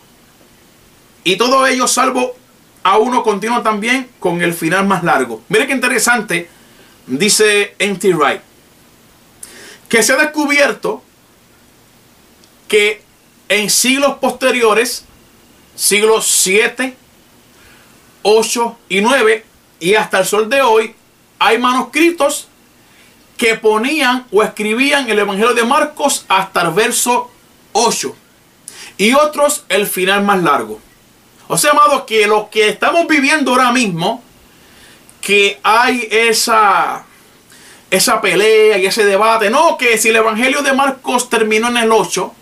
[1.25, 2.37] Y todo ello salvo
[2.83, 5.43] a uno continúa también con el final más largo.
[5.49, 6.49] Mire qué interesante,
[7.05, 8.13] dice N.T.
[8.13, 8.41] Wright,
[9.91, 11.03] que se ha descubierto
[12.69, 13.03] que
[13.49, 15.03] en siglos posteriores,
[15.75, 16.95] siglos 7,
[18.23, 19.45] 8 y 9,
[19.81, 20.95] y hasta el sol de hoy,
[21.39, 22.47] hay manuscritos
[23.35, 27.29] que ponían o escribían el Evangelio de Marcos hasta el verso
[27.73, 28.15] 8
[28.97, 30.79] y otros el final más largo.
[31.49, 34.23] O sea, amado, que lo que estamos viviendo ahora mismo,
[35.19, 37.03] que hay esa,
[37.91, 41.91] esa pelea y ese debate, no, que si el Evangelio de Marcos terminó en el
[41.91, 42.33] 8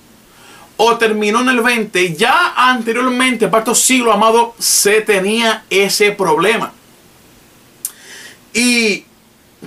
[0.77, 6.71] o terminó en el 20, ya anteriormente, para estos siglos, amado, se tenía ese problema.
[8.53, 9.05] Y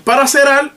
[0.05, 0.73] para cerrar,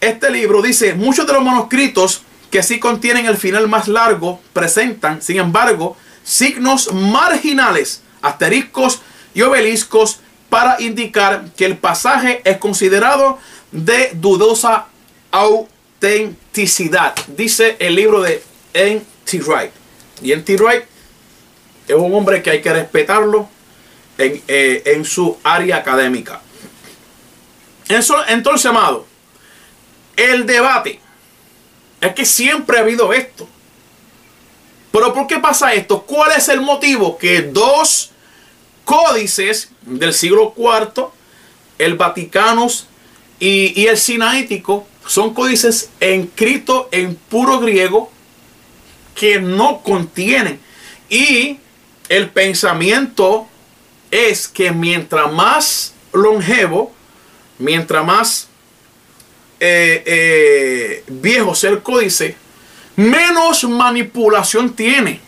[0.00, 5.22] este libro dice, muchos de los manuscritos que sí contienen el final más largo presentan,
[5.22, 9.02] sin embargo, signos marginales, asteriscos
[9.34, 13.38] y obeliscos para indicar que el pasaje es considerado
[13.72, 14.86] de dudosa
[15.30, 17.14] autenticidad.
[17.28, 19.40] Dice el libro de N.T.
[19.40, 19.72] Wright.
[20.22, 20.56] Y N.T.
[20.56, 20.84] Wright
[21.86, 23.48] es un hombre que hay que respetarlo
[24.18, 26.40] en, eh, en su área académica.
[27.88, 29.06] Entonces, amado,
[30.16, 31.00] el debate
[32.00, 33.48] es que siempre ha habido esto.
[34.92, 36.02] Pero ¿por qué pasa esto?
[36.02, 37.16] ¿Cuál es el motivo?
[37.16, 38.10] Que dos
[38.84, 41.08] códices del siglo IV,
[41.78, 42.68] el Vaticano
[43.40, 48.10] y, el Sinaítico, son códices escritos en puro griego
[49.14, 50.60] que no contienen.
[51.08, 51.58] Y
[52.08, 53.46] el pensamiento
[54.10, 56.92] es que mientras más longevo,
[57.58, 58.48] mientras más
[59.60, 62.36] eh, eh, viejo sea el códice,
[62.96, 65.20] menos manipulación tiene.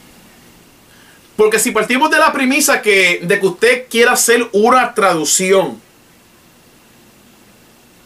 [1.36, 5.80] Porque si partimos de la premisa que, de que usted quiera hacer una traducción,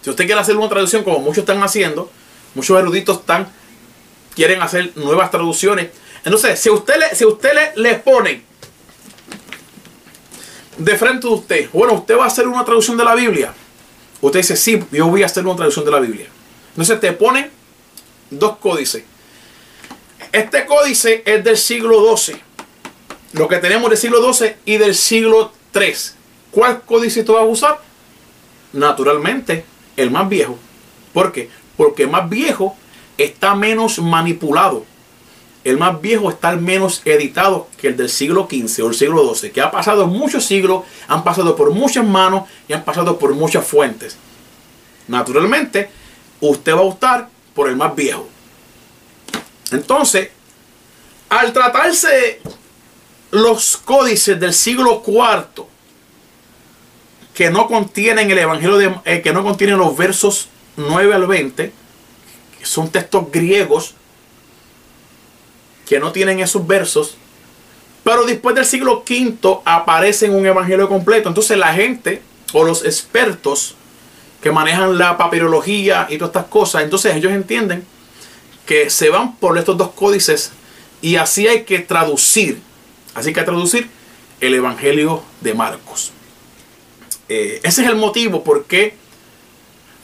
[0.04, 2.10] si usted quiere hacer una traducción como muchos están haciendo,
[2.54, 3.48] muchos eruditos están,
[4.34, 5.88] quieren hacer nuevas traducciones.
[6.22, 8.42] Entonces, si usted le, si usted le, le pone
[10.76, 13.54] de frente a usted, bueno, usted va a hacer una traducción de la Biblia.
[14.20, 16.26] Usted dice, sí, yo voy a hacer una traducción de la Biblia.
[16.72, 17.50] Entonces te pone
[18.28, 19.04] dos códices.
[20.32, 22.36] Este códice es del siglo XII.
[23.32, 25.94] lo que tenemos del siglo XII y del siglo III.
[26.50, 27.80] ¿Cuál códice tú vas a usar?
[28.74, 29.64] Naturalmente,
[29.96, 30.58] el más viejo.
[31.12, 31.50] ¿Por qué?
[31.76, 32.76] Porque el más viejo
[33.18, 34.84] está menos manipulado.
[35.62, 39.50] El más viejo está menos editado que el del siglo XV o el siglo XII,
[39.50, 43.66] que ha pasado muchos siglos, han pasado por muchas manos y han pasado por muchas
[43.66, 44.18] fuentes.
[45.08, 45.88] Naturalmente,
[46.40, 48.28] usted va a optar por el más viejo.
[49.70, 50.28] Entonces,
[51.30, 52.40] al tratarse
[53.30, 55.66] los códices del siglo IV
[57.34, 61.72] que no contienen el Evangelio de, eh, que no contienen los versos 9 al 20,
[62.58, 63.94] que son textos griegos
[65.86, 67.16] que no tienen esos versos,
[68.02, 71.28] pero después del siglo V aparece un evangelio completo.
[71.28, 73.74] Entonces la gente o los expertos
[74.42, 77.84] que manejan la papirología y todas estas cosas, entonces ellos entienden
[78.66, 80.52] que se van por estos dos códices
[81.02, 82.60] y así hay que traducir,
[83.14, 83.90] así hay que traducir
[84.40, 86.12] el Evangelio de Marcos.
[87.28, 88.94] Eh, ese es el motivo por qué,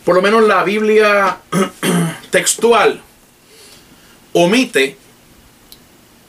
[0.04, 1.38] por lo menos la Biblia
[2.30, 3.02] textual,
[4.32, 4.96] omite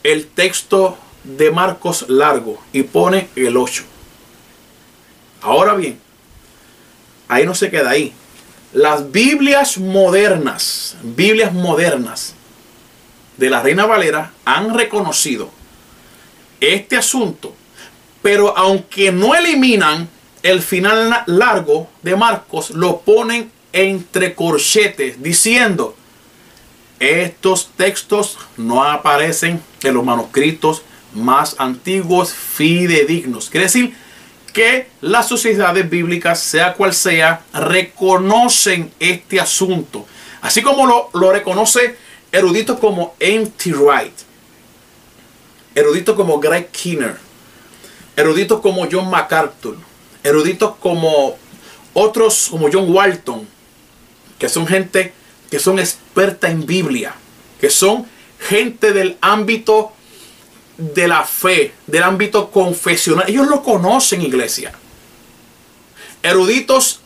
[0.04, 3.84] el texto de Marcos largo y pone el 8.
[5.42, 6.00] Ahora bien,
[7.28, 8.14] ahí no se queda ahí.
[8.74, 12.36] Las Biblias modernas, Biblias modernas
[13.38, 15.50] de la Reina Valera han reconocido
[16.60, 17.56] este asunto,
[18.22, 20.10] pero aunque no eliminan
[20.44, 25.96] el final largo de Marcos, lo ponen entre corchetes diciendo,
[27.00, 33.50] estos textos no aparecen en los manuscritos más antiguos fidedignos.
[33.50, 33.96] Quiere decir
[34.54, 40.06] que las sociedades bíblicas, sea cual sea, reconocen este asunto.
[40.42, 41.96] Así como lo, lo reconoce
[42.32, 43.74] eruditos como N.T.
[43.74, 44.14] Wright,
[45.76, 47.18] eruditos como Greg Kinner,
[48.16, 49.78] eruditos como John MacArthur,
[50.24, 51.38] eruditos como
[51.94, 53.48] otros como John Walton,
[54.40, 55.14] que son gente
[55.50, 57.14] que son expertas en Biblia,
[57.60, 58.08] que son
[58.40, 59.92] gente del ámbito
[60.78, 63.30] de la fe, del ámbito confesional.
[63.30, 64.72] Ellos lo conocen, iglesia.
[66.24, 67.02] Eruditos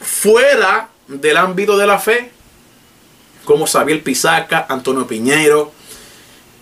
[0.00, 2.30] fuera del ámbito de la fe,
[3.44, 5.72] como Xavier Pisaca, Antonio Piñero,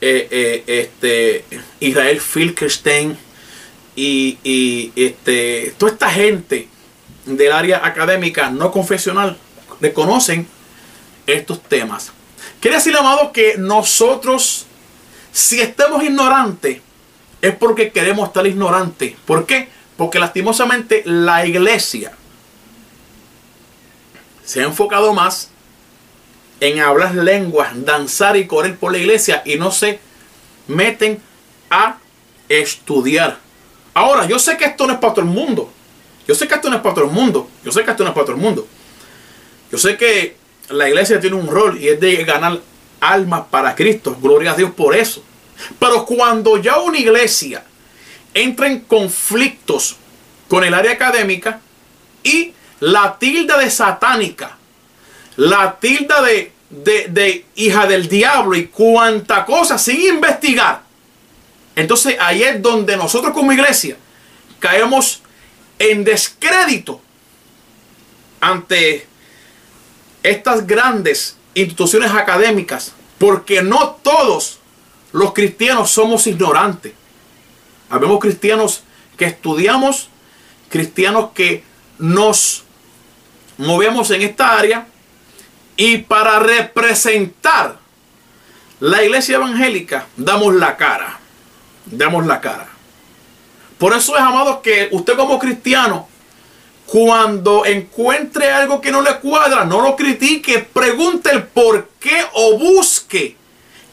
[0.01, 1.45] eh, eh, este,
[1.81, 3.17] Israel Filkerstein
[4.01, 6.69] y, este, toda esta gente
[7.27, 9.37] del área académica no confesional
[9.81, 10.47] reconocen
[11.27, 12.13] estos temas.
[12.61, 14.67] Quiere decir, amado, que nosotros
[15.33, 16.81] si estamos ignorantes,
[17.41, 19.15] es porque queremos estar ignorantes.
[19.25, 19.69] ¿Por qué?
[19.97, 22.13] Porque lastimosamente la iglesia
[24.45, 25.51] se ha enfocado más
[26.61, 30.01] en hablar lenguas, danzar y correr por la iglesia y no se
[30.67, 31.21] meten
[31.71, 31.99] a
[32.49, 33.39] estudiar.
[33.99, 35.73] Ahora, yo sé que esto no es para todo el mundo.
[36.27, 37.51] Yo sé que esto no es para todo el mundo.
[37.65, 38.69] Yo sé que esto no es para todo el mundo.
[39.73, 40.37] Yo sé que
[40.69, 42.61] la iglesia tiene un rol y es de ganar
[43.01, 44.17] almas para Cristo.
[44.23, 45.25] Gloria a Dios por eso.
[45.81, 47.65] Pero cuando ya una iglesia
[48.33, 49.97] entra en conflictos
[50.47, 51.61] con el área académica
[52.23, 54.57] y la tilda de satánica,
[55.35, 60.83] la tilda de, de, hija del diablo y cuanta cosa sin investigar,
[61.79, 63.97] entonces ahí es donde nosotros como iglesia
[64.59, 65.23] caemos
[65.79, 67.01] en descrédito
[68.41, 69.07] ante
[70.25, 74.59] estas grandes instituciones académicas, porque no todos
[75.13, 76.95] los cristianos somos ignorantes.
[77.91, 78.83] Habemos cristianos
[79.17, 80.09] que estudiamos,
[80.71, 81.63] cristianos que
[81.99, 82.65] nos
[83.57, 84.89] movemos en esta área
[85.77, 87.79] y para representar
[88.81, 91.18] la iglesia evangélica damos la cara.
[91.91, 92.69] Damos la cara.
[93.79, 96.09] Por eso es, amados, que usted como cristiano,
[96.87, 102.59] cuando encuentre algo que no le cuadra, no lo critique, pregunte el por qué o
[102.59, 103.37] busque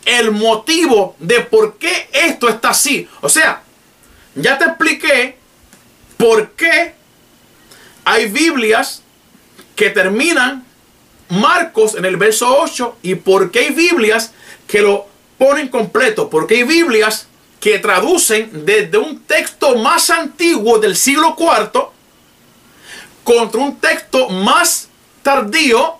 [0.05, 3.07] el motivo de por qué esto está así.
[3.21, 3.63] O sea,
[4.35, 5.37] ya te expliqué
[6.17, 6.93] por qué
[8.05, 9.01] hay Biblias
[9.75, 10.65] que terminan
[11.29, 14.31] Marcos en el verso 8 y por qué hay Biblias
[14.67, 16.29] que lo ponen completo.
[16.29, 17.27] Porque hay Biblias
[17.65, 21.87] que traducen desde un texto más antiguo del siglo IV
[23.23, 24.87] contra un texto más
[25.23, 25.95] tardío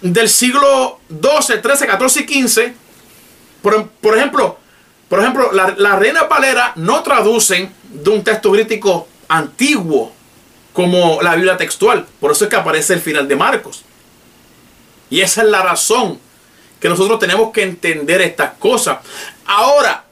[0.00, 2.74] del siglo 12, 13, 14 y 15,
[3.60, 4.60] por, ejemplo,
[5.08, 10.12] por ejemplo, la, Reina Valera no traducen de un texto crítico antiguo
[10.72, 12.06] como la Biblia textual.
[12.20, 13.82] Por eso es que aparece el final de Marcos.
[15.10, 16.20] Y esa es la razón
[16.78, 18.98] que nosotros tenemos que entender estas cosas.
[19.46, 20.04] Ahora,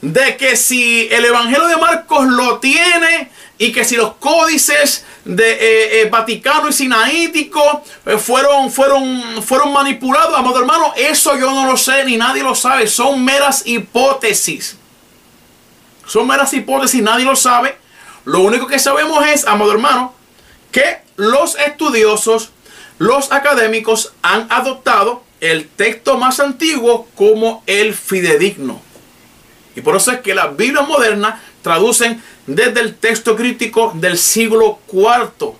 [0.00, 5.50] de que si el Evangelio de Marcos lo tiene y que si los códices de
[5.52, 11.66] eh, eh, Vaticano y Sinaítico eh, fueron, fueron, fueron manipulados, amado hermano, eso yo no
[11.66, 14.76] lo sé ni nadie lo sabe, son meras hipótesis.
[16.06, 17.76] Son meras hipótesis, nadie lo sabe.
[18.24, 20.14] Lo único que sabemos es, amado hermano,
[20.72, 22.50] que los estudiosos,
[22.98, 28.80] los académicos han adoptado el texto más antiguo como el fidedigno.
[29.76, 34.80] Y por eso es que las Biblias modernas traducen desde el texto crítico del siglo
[34.92, 35.52] IV.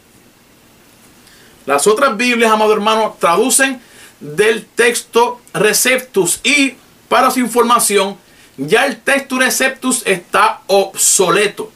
[1.67, 3.81] Las otras Biblias, amado hermano, traducen
[4.21, 6.75] del texto Receptus y
[7.09, 8.17] para su información,
[8.57, 11.71] ya el texto Receptus está obsoleto.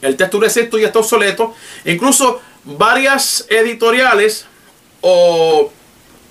[0.00, 1.54] El texto Receptus ya está obsoleto.
[1.84, 4.46] Incluso varias editoriales
[5.00, 5.72] o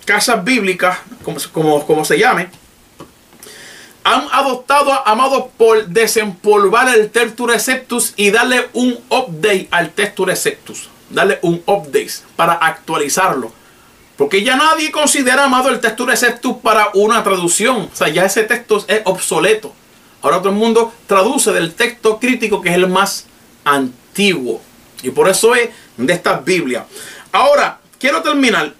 [0.05, 0.97] casas bíblicas,
[1.53, 2.49] como, se llame,
[4.03, 10.89] han adoptado, amados, por desempolvar el Textus Receptus y darle un update al Textus Receptus.
[11.09, 13.51] Darle un update para actualizarlo.
[14.17, 17.89] Porque ya nadie considera, amado, el Textus Receptus para una traducción.
[17.91, 19.73] O sea, ya ese texto es obsoleto.
[20.21, 23.25] Ahora todo el mundo traduce del texto crítico que es el más
[23.65, 24.61] antiguo.
[25.03, 26.85] Y por eso es de esta Biblia.
[27.31, 28.73] Ahora, quiero terminar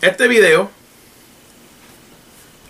[0.00, 0.70] este video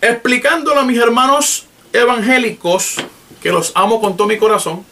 [0.01, 2.95] explicándolo a mis hermanos evangélicos,
[3.41, 4.85] que los amo con todo mi corazón,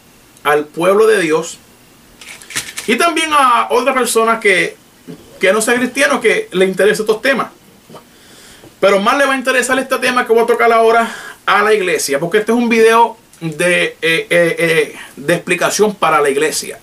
[0.43, 1.57] al pueblo de Dios,
[2.87, 4.77] y también a otras personas que,
[5.39, 7.49] que no sean cristianos que le interesen estos temas.
[8.79, 11.13] Pero más le va a interesar este tema que voy a tocar ahora
[11.45, 16.21] a la iglesia, porque este es un video de, eh, eh, eh, de explicación para
[16.21, 16.79] la iglesia.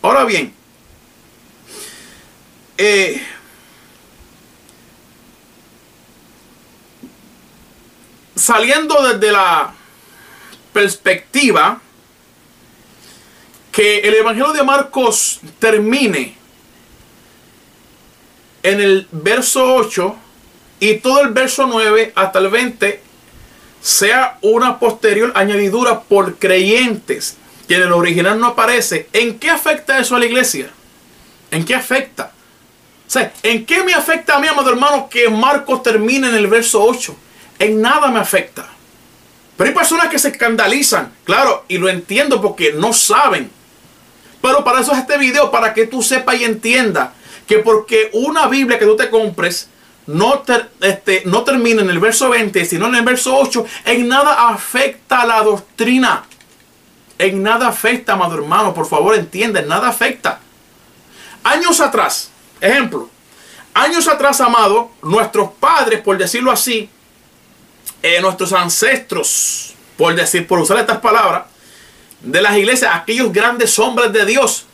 [0.00, 0.54] Ahora bien,
[8.42, 9.72] saliendo desde la
[10.72, 11.80] perspectiva
[13.70, 16.34] que el Evangelio de Marcos termine
[18.64, 20.16] en el verso 8
[20.80, 23.00] y todo el verso 9 hasta el 20
[23.80, 27.36] sea una posterior añadidura por creyentes
[27.68, 30.68] que en el original no aparece, ¿en qué afecta eso a la iglesia?
[31.52, 32.32] ¿En qué afecta?
[33.06, 36.48] O sea, ¿en qué me afecta a mí, amado hermano, que Marcos termine en el
[36.48, 37.16] verso 8?
[37.62, 38.66] En nada me afecta.
[39.56, 43.50] Pero hay personas que se escandalizan, claro, y lo entiendo porque no saben.
[44.40, 47.10] Pero para eso es este video, para que tú sepas y entiendas
[47.46, 49.68] que porque una Biblia que tú te compres
[50.06, 50.42] no,
[50.80, 55.24] este, no termina en el verso 20, sino en el verso 8, en nada afecta
[55.24, 56.24] la doctrina.
[57.16, 60.40] En nada afecta, amado hermano, por favor entiende, en nada afecta.
[61.44, 63.08] Años atrás, ejemplo,
[63.74, 66.90] años atrás, amado, nuestros padres, por decirlo así,
[68.02, 71.44] eh, nuestros ancestros, por decir, por usar estas palabras,
[72.20, 74.66] de las iglesias, aquellos grandes hombres de Dios,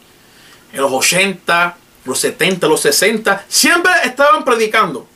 [0.72, 5.06] en los 80, los 70, los 60, siempre estaban predicando.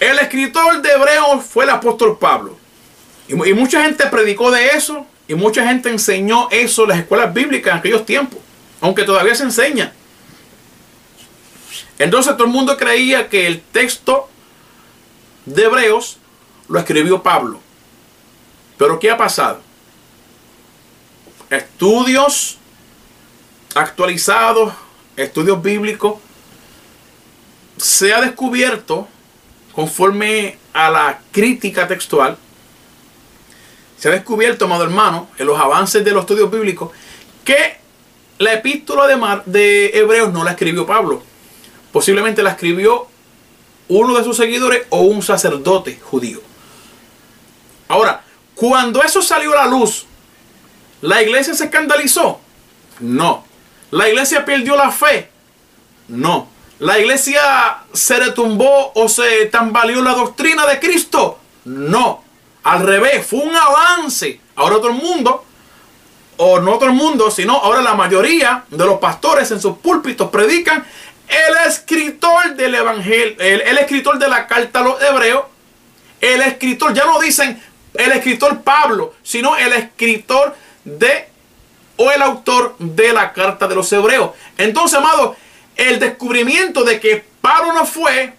[0.00, 2.56] El escritor de Hebreos fue el apóstol Pablo.
[3.26, 7.34] Y, y, mucha gente predicó de eso y mucha gente enseñó eso en las escuelas
[7.34, 8.38] bíblicas en aquellos tiempos,
[8.80, 9.92] aunque todavía se enseña.
[11.98, 14.28] Entonces todo el mundo creía que el texto
[15.44, 16.17] de Hebreos
[16.68, 17.60] lo escribió Pablo.
[18.76, 19.60] Pero ¿qué ha pasado?
[21.50, 22.58] Estudios
[23.74, 24.72] actualizados,
[25.16, 26.16] estudios bíblicos,
[27.76, 29.08] se ha descubierto,
[29.72, 32.36] conforme a la crítica textual,
[33.98, 36.90] se ha descubierto, amado hermano, en los avances de los estudios bíblicos,
[37.44, 37.78] que
[38.38, 41.22] la epístola de, Mar, de Hebreos no la escribió Pablo.
[41.92, 43.08] Posiblemente la escribió
[43.88, 46.47] uno de sus seguidores o un sacerdote judío.
[47.88, 48.22] Ahora,
[48.54, 50.06] cuando eso salió a la luz,
[51.00, 52.40] ¿la iglesia se escandalizó?
[53.00, 53.44] No.
[53.90, 55.30] ¿La iglesia perdió la fe?
[56.08, 56.48] No.
[56.78, 61.38] ¿La iglesia se retumbó o se tambaleó la doctrina de Cristo?
[61.64, 62.22] No.
[62.64, 64.40] Al revés, fue un avance.
[64.54, 65.44] Ahora todo el mundo,
[66.36, 70.30] o no todo el mundo, sino ahora la mayoría de los pastores en sus púlpitos
[70.30, 70.84] predican
[71.28, 75.44] el escritor del evangelio, el, el escritor de la carta a los hebreos,
[76.20, 77.62] el escritor, ya no dicen
[77.98, 81.28] el escritor Pablo, sino el escritor de
[81.96, 84.30] o el autor de la carta de los hebreos.
[84.56, 85.36] Entonces, amado,
[85.76, 88.34] el descubrimiento de que Pablo no fue,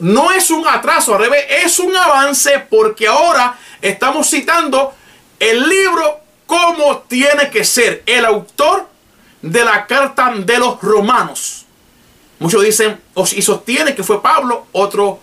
[0.00, 4.92] no es un atraso, al revés, es un avance porque ahora estamos citando
[5.38, 8.88] el libro como tiene que ser el autor
[9.42, 11.66] de la carta de los romanos.
[12.40, 13.00] Muchos dicen
[13.32, 15.20] y sostienen que fue Pablo, otro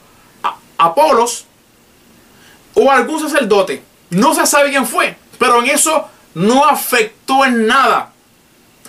[0.77, 1.45] Apolos,
[2.75, 3.83] o algún sacerdote.
[4.11, 8.11] No se sabe quién fue, pero en eso no afectó en nada.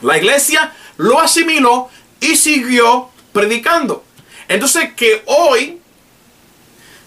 [0.03, 1.89] La iglesia lo asimiló
[2.20, 4.05] y siguió predicando.
[4.49, 5.80] Entonces que hoy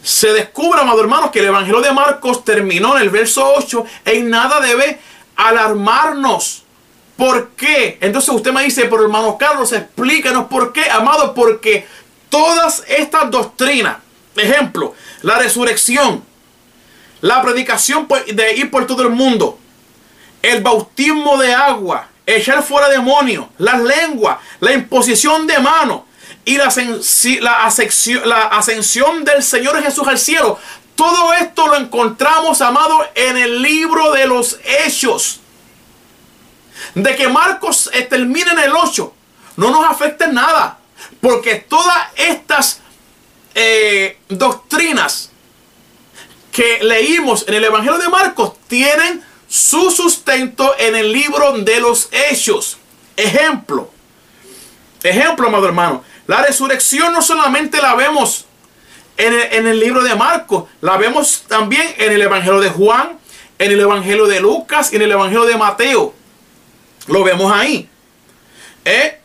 [0.01, 4.29] se descubre, amado hermanos, que el Evangelio de Marcos terminó en el verso 8, en
[4.29, 4.99] nada debe
[5.35, 6.63] alarmarnos.
[7.17, 7.97] ¿Por qué?
[8.01, 11.85] Entonces usted me dice, pero hermano Carlos, explícanos por qué, amado, porque
[12.29, 13.97] todas estas doctrinas,
[14.35, 16.23] ejemplo, la resurrección,
[17.21, 19.59] la predicación de ir por todo el mundo,
[20.41, 26.01] el bautismo de agua, echar fuera demonios, las lenguas, la imposición de manos
[26.45, 27.65] y la,
[28.51, 30.59] ascensión del Señor Jesús al cielo.
[30.95, 35.39] Todo esto lo encontramos, amado, en el libro de los Hechos
[36.95, 39.13] de que Marcos termine en el 8
[39.57, 40.77] no nos afecta en nada.
[41.21, 42.81] Porque todas estas
[43.53, 45.31] eh, doctrinas
[46.51, 52.09] que leímos en el Evangelio de Marcos tienen su sustento en el libro de los
[52.11, 52.77] Hechos.
[53.15, 53.91] Ejemplo.
[55.03, 56.03] Ejemplo, amado hermano.
[56.27, 58.45] La resurrección no solamente la vemos
[59.17, 63.19] en el, en el libro de Marcos, la vemos también en el Evangelio de Juan,
[63.57, 66.13] en el Evangelio de Lucas y en el Evangelio de Mateo.
[67.07, 67.89] Lo vemos ahí.
[68.85, 69.19] ¿Eh?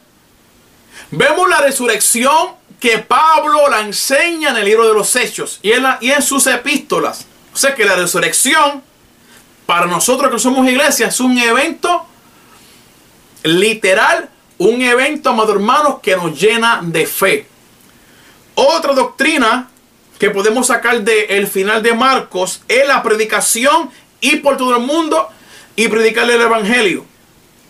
[1.10, 6.22] Vemos la resurrección que Pablo la enseña en el libro de los Hechos y en,
[6.22, 7.24] sus epístolas.
[7.54, 8.82] O sea que la resurrección,
[9.64, 12.04] para nosotros que somos iglesia, es un evento
[13.42, 14.28] literal,
[14.58, 17.46] un evento, amados hermanos, que nos llena de fe.
[18.54, 19.70] Otra doctrina
[20.18, 23.88] que podemos sacar del final de Marcos es la predicación
[24.20, 25.30] y por todo el mundo
[25.74, 27.06] y predicarle el Evangelio.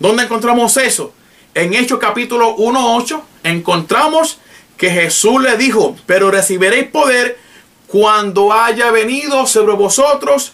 [0.00, 1.14] ¿Dónde encontramos eso?
[1.54, 4.40] En Hechos capítulo 1.8 encontramos
[4.76, 7.38] que Jesús le dijo, pero recibiréis poder
[7.86, 10.52] cuando haya venido sobre vosotros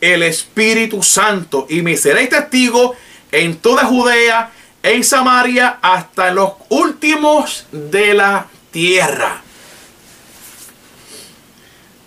[0.00, 2.94] el Espíritu Santo y me seréis testigo
[3.32, 4.52] en toda Judea,
[4.82, 9.42] en Samaria, hasta los últimos de la tierra.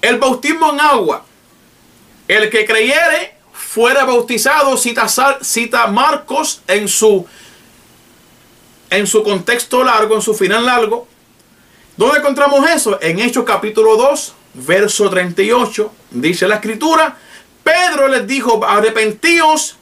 [0.01, 1.25] El bautismo en agua.
[2.27, 5.07] El que creyere fuera bautizado, cita,
[5.41, 7.25] cita Marcos en su,
[8.89, 11.07] en su contexto largo, en su final largo.
[11.97, 12.99] ¿Dónde encontramos eso?
[13.01, 17.17] En Hechos capítulo 2, verso 38, dice la escritura,
[17.63, 19.77] Pedro les dijo, arrepentíos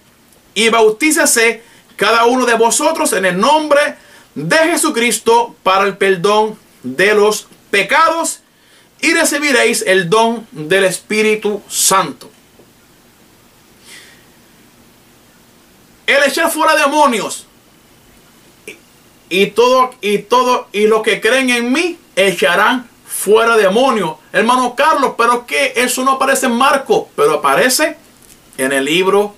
[0.53, 1.61] y bautícese
[1.97, 3.97] cada uno de vosotros en el nombre
[4.33, 8.39] de Jesucristo para el perdón de los pecados
[9.01, 12.31] y recibiréis el don del Espíritu Santo.
[16.07, 17.45] el echar fuera demonios.
[19.27, 24.15] Y, todo, y todo, y los que creen en mí echarán fuera demonios.
[24.31, 27.97] Hermano Carlos, pero que eso no aparece en Marco, pero aparece
[28.57, 29.35] en el libro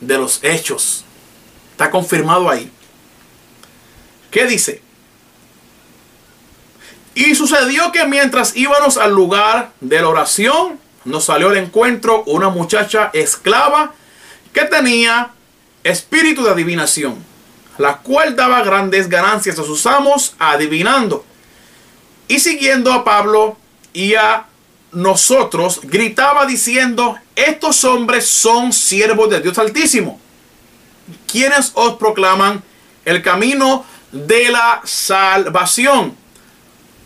[0.00, 1.04] de los hechos.
[1.72, 2.70] Está confirmado ahí.
[4.30, 4.82] ¿Qué dice?
[7.14, 12.48] Y sucedió que mientras íbamos al lugar de la oración, nos salió al encuentro una
[12.48, 13.92] muchacha esclava
[14.52, 15.30] que tenía
[15.82, 17.16] espíritu de adivinación,
[17.78, 21.24] la cual daba grandes ganancias a sus amos adivinando.
[22.28, 23.56] Y siguiendo a Pablo
[23.92, 24.46] y a
[24.92, 30.20] nosotros, gritaba diciendo, estos hombres son siervos de Dios Altísimo,
[31.26, 32.62] quienes os proclaman
[33.04, 36.14] el camino de la salvación.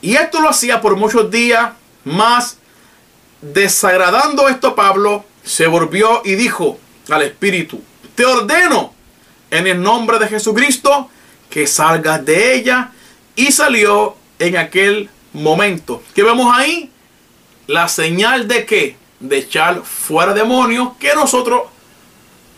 [0.01, 1.73] Y esto lo hacía por muchos días,
[2.05, 2.57] más
[3.41, 6.79] desagradando esto Pablo, se volvió y dijo
[7.11, 7.83] al Espíritu,
[8.15, 8.95] te ordeno
[9.51, 11.11] en el nombre de Jesucristo
[11.51, 12.91] que salgas de ella.
[13.35, 16.03] Y salió en aquel momento.
[16.15, 16.91] ¿Qué vemos ahí?
[17.69, 21.63] La señal de que de echar fuera demonios que nosotros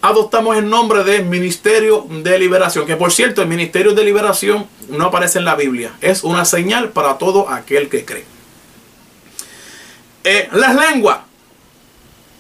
[0.01, 2.87] adoptamos el nombre de Ministerio de Liberación.
[2.87, 5.93] Que por cierto, el Ministerio de Liberación no aparece en la Biblia.
[6.01, 8.25] Es una señal para todo aquel que cree.
[10.25, 11.19] Eh, las lenguas.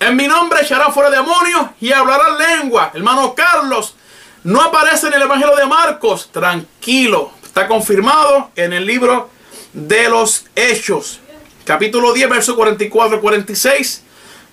[0.01, 2.93] En mi nombre echará fuera demonios y hablará lengua.
[2.95, 3.95] Hermano Carlos,
[4.43, 6.31] no aparece en el Evangelio de Marcos.
[6.33, 9.34] Tranquilo, está confirmado en el libro
[9.75, 11.20] de los Hechos.
[11.64, 14.03] Capítulo 10, verso 44 46.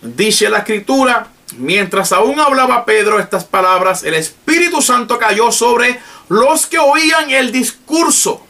[0.01, 6.65] Dice la escritura, mientras aún hablaba Pedro estas palabras, el Espíritu Santo cayó sobre los
[6.65, 8.45] que oían el discurso.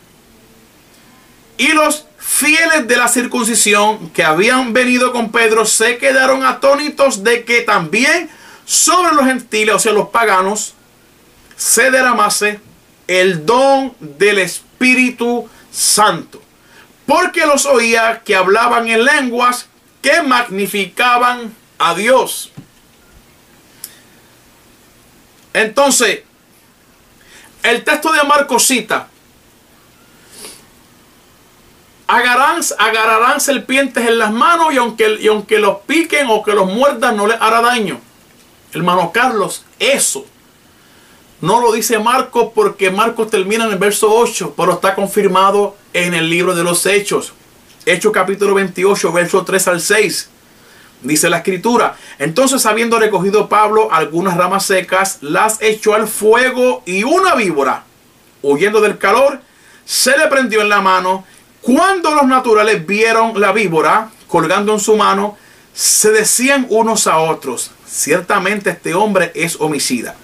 [1.58, 7.44] Y los fieles de la circuncisión que habían venido con Pedro se quedaron atónitos de
[7.44, 8.30] que también
[8.66, 10.74] sobre los gentiles, o sea, los paganos,
[11.58, 12.60] se derramase
[13.08, 16.41] el don del Espíritu Santo.
[17.12, 19.68] Porque los oía que hablaban en lenguas
[20.02, 22.54] que magnificaban a Dios.
[25.52, 26.22] Entonces,
[27.64, 29.10] el texto de Marcos cita,
[32.08, 36.68] agarrarán, agarrarán serpientes en las manos y aunque, y aunque los piquen o que los
[36.68, 38.00] muerdan no les hará daño.
[38.72, 40.26] Hermano Carlos, eso
[41.42, 46.14] no lo dice Marcos porque Marcos termina en el verso 8, pero está confirmado en
[46.14, 47.34] el libro de los Hechos.
[47.86, 50.30] Hechos capítulo 28, verso 3 al 6.
[51.02, 57.04] Dice la escritura, entonces habiendo recogido Pablo algunas ramas secas, las echó al fuego y
[57.04, 57.86] una víbora,
[58.44, 59.42] huyendo del calor,
[59.84, 61.26] se le prendió en la mano.
[61.62, 65.38] Cuando los naturales vieron la víbora colgando en su mano,
[65.74, 70.16] se decían unos a otros, ciertamente este hombre es homicida.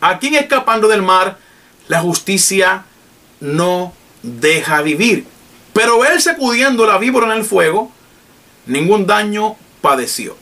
[0.00, 1.38] A quien escapando del mar,
[1.88, 2.84] la justicia
[3.40, 3.92] no
[4.22, 5.26] deja vivir.
[5.72, 7.92] Pero él sacudiendo la víbora en el fuego,
[8.66, 10.36] ningún daño padeció.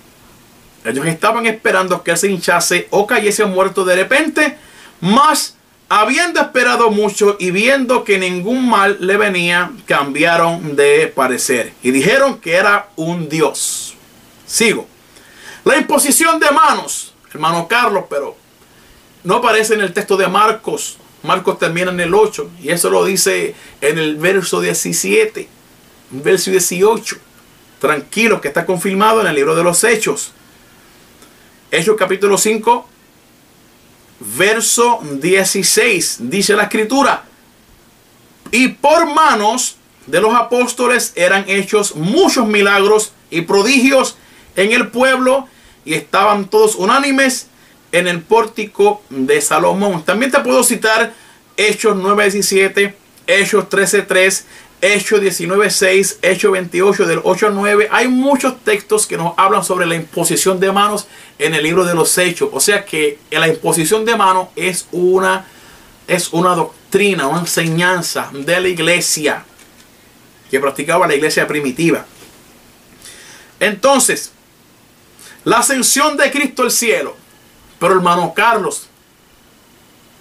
[0.85, 4.59] Ellos estaban esperando que él se hinchase o cayese muerto de repente,
[5.01, 5.57] mas
[5.89, 12.41] habiendo esperado mucho y viendo que ningún mal le venía, cambiaron de parecer y dijeron
[12.41, 13.95] que era un dios.
[14.47, 14.87] Sigo.
[15.65, 18.37] La imposición de manos, hermano Carlos, pero
[19.25, 20.99] no aparece en el texto de Marcos.
[21.23, 25.49] Marcos termina en el 8 y eso lo dice en el verso 17,
[26.11, 27.17] verso 18.
[27.81, 30.33] Tranquilo, que está confirmado en el libro de los Hechos.
[31.71, 32.87] Hechos capítulo 5,
[34.37, 37.25] verso 16, dice la escritura.
[38.51, 44.17] Y por manos de los apóstoles eran hechos muchos milagros y prodigios
[44.55, 45.49] en el pueblo
[45.85, 47.49] y estaban todos unánimes
[47.95, 50.05] en el pórtico de Salomón.
[50.05, 51.15] También te puedo citar
[51.57, 52.93] Hechos 9.17,
[53.29, 54.43] Hechos 13.3,
[54.81, 57.89] Hechos 19.6, Hechos 28 del 8 al 9.
[57.93, 61.07] Hay muchos textos que nos hablan sobre la imposición de manos
[61.39, 62.51] en el libro de los Hechos.
[62.53, 65.47] O sea que la imposición de manos es una,
[66.09, 69.45] es una doctrina, una enseñanza de la iglesia
[70.51, 72.05] que practicaba la iglesia primitiva.
[73.61, 74.33] Entonces,
[75.45, 77.23] la ascensión de Cristo al cielo
[77.85, 78.89] pero hermano Carlos,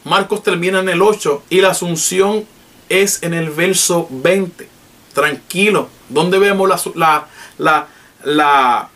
[0.04, 2.46] Marcos termina en el 8 y la asunción
[2.90, 4.68] es en el verso 20.
[5.14, 7.26] Tranquilo, ¿dónde vemos la,
[7.58, 7.88] la,
[8.26, 8.90] la,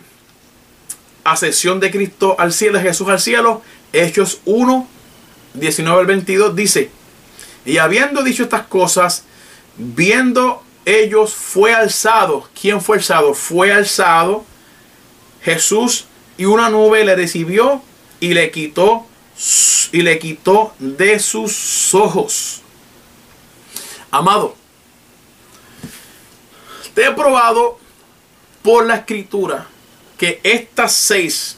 [1.24, 3.61] ascensión de Cristo al cielo, Jesús al cielo?
[3.93, 4.86] Hechos 1,
[5.53, 6.91] 19 al 22 dice,
[7.63, 9.24] y habiendo dicho estas cosas,
[9.78, 12.49] viendo ellos fue alzado.
[12.59, 13.34] ¿Quién fue alzado?
[13.34, 14.43] Fue alzado
[15.41, 16.07] Jesús
[16.38, 17.82] y una nube le recibió
[18.20, 19.05] y le quitó
[19.91, 22.61] y le quitó de sus ojos.
[24.11, 24.55] Amado,
[26.93, 27.80] te he probado
[28.63, 29.68] por la escritura
[30.18, 31.57] que estas seis,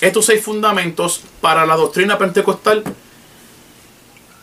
[0.00, 2.84] estos seis fundamentos para la doctrina pentecostal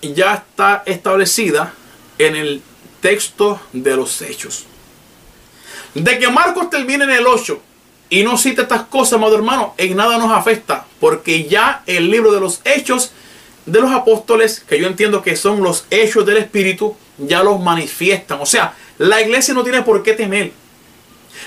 [0.01, 1.73] ya está establecida
[2.17, 2.61] en el
[3.01, 4.65] texto de los hechos.
[5.95, 7.59] De que Marcos termina en el 8
[8.09, 12.31] y no cita estas cosas, amado hermano, en nada nos afecta, porque ya el libro
[12.31, 13.11] de los hechos
[13.65, 18.39] de los apóstoles, que yo entiendo que son los hechos del Espíritu, ya los manifiestan.
[18.41, 20.51] O sea, la iglesia no tiene por qué temer.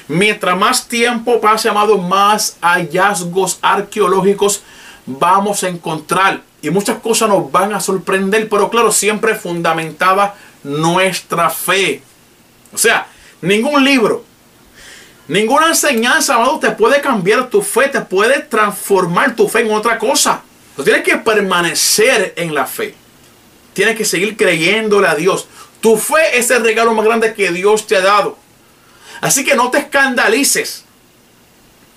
[0.09, 4.63] Mientras más tiempo pase, amado, más hallazgos arqueológicos
[5.07, 6.43] vamos a encontrar.
[6.61, 10.35] Y muchas cosas nos van a sorprender, pero claro, siempre fundamentada
[10.65, 12.03] nuestra fe.
[12.73, 13.07] O sea,
[13.41, 14.25] ningún libro,
[15.29, 19.99] Ninguna enseñanza, amado, te puede cambiar tu fe, te puede transformar tu fe en otra
[19.99, 20.43] cosa.
[20.75, 22.95] Tú tienes que permanecer en la fe.
[23.75, 25.47] Tienes que seguir creyéndole a Dios.
[25.83, 28.39] Tu fe es el regalo más grande que Dios te ha dado.
[29.21, 30.85] Así que no te escandalices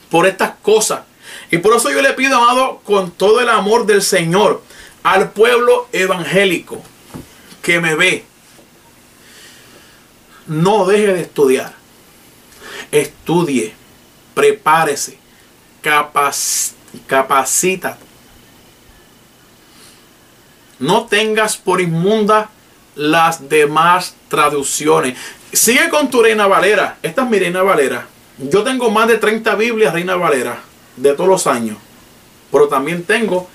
[0.10, 1.02] por estas cosas.
[1.50, 4.62] Y por eso yo le pido, amado, con todo el amor del Señor,
[5.04, 6.84] al pueblo evangélico
[7.62, 8.26] que me ve,
[10.48, 11.81] no deje de estudiar
[12.92, 13.74] estudie,
[14.34, 15.18] prepárese,
[17.08, 17.98] capacita.
[20.80, 22.50] No tengas por inmunda
[22.96, 25.18] las demás traducciones.
[25.54, 26.98] Sigue con tu Reina Valera.
[27.02, 28.08] Esta es mi Reina Valera.
[28.38, 30.60] Yo tengo más de 30 Biblias Reina Valera
[30.96, 31.78] de todos los años.
[32.52, 33.48] Pero también tengo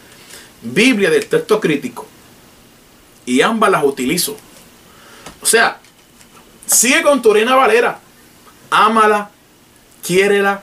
[0.63, 2.07] Biblia del texto crítico.
[3.25, 4.37] Y ambas las utilizo.
[5.43, 5.79] O sea,
[6.67, 7.99] sigue con tu Reina Valera
[8.71, 9.31] ámala,
[10.03, 10.63] quiérela,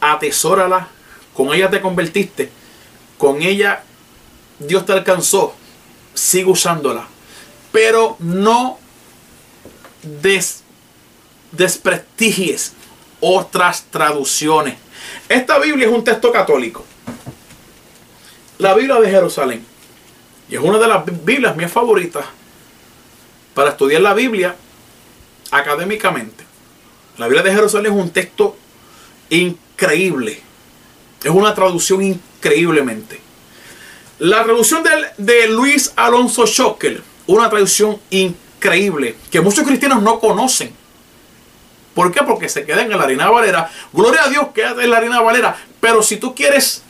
[0.00, 0.88] atesórala,
[1.34, 2.50] con ella te convertiste,
[3.18, 3.82] con ella
[4.58, 5.54] Dios te alcanzó,
[6.14, 7.06] sigue usándola,
[7.72, 8.78] pero no
[11.52, 12.72] desprestigies
[13.20, 14.76] otras traducciones.
[15.28, 16.84] Esta Biblia es un texto católico.
[18.58, 19.64] la Biblia de Jerusalén.
[20.48, 22.26] Y es una de las Biblias mías favoritas
[23.54, 24.56] para estudiar la Biblia
[25.50, 26.44] académicamente.
[27.20, 28.56] La Biblia de Jerusalén es un texto
[29.28, 30.40] increíble.
[31.22, 33.20] Es una traducción increíblemente.
[34.20, 34.82] La traducción
[35.18, 40.72] de, Luis Alonso Schockel, una traducción increíble que muchos cristianos no conocen.
[41.92, 42.22] ¿Por qué?
[42.22, 43.70] Porque se quedan en la harina valera.
[43.92, 45.58] Gloria a Dios, quédate en la harina valera.
[45.78, 46.82] Pero si tú quieres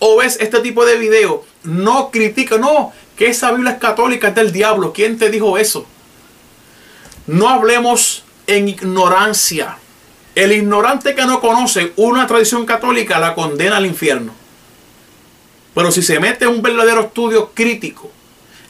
[0.00, 4.34] o ves este tipo de video, no critica, no, que esa Biblia es católica, es
[4.34, 4.92] del diablo.
[4.92, 5.86] ¿Quién te dijo eso?
[7.26, 9.76] No hablemos en ignorancia.
[10.34, 14.34] El ignorante que no conoce una tradición católica la condena al infierno.
[15.74, 18.10] Pero si se mete en un verdadero estudio crítico,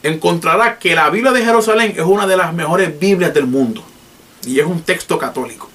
[0.03, 3.85] encontrará que la Biblia de Jerusalén es una de las mejores Biblias del mundo.
[4.45, 5.71] Y es un texto católico.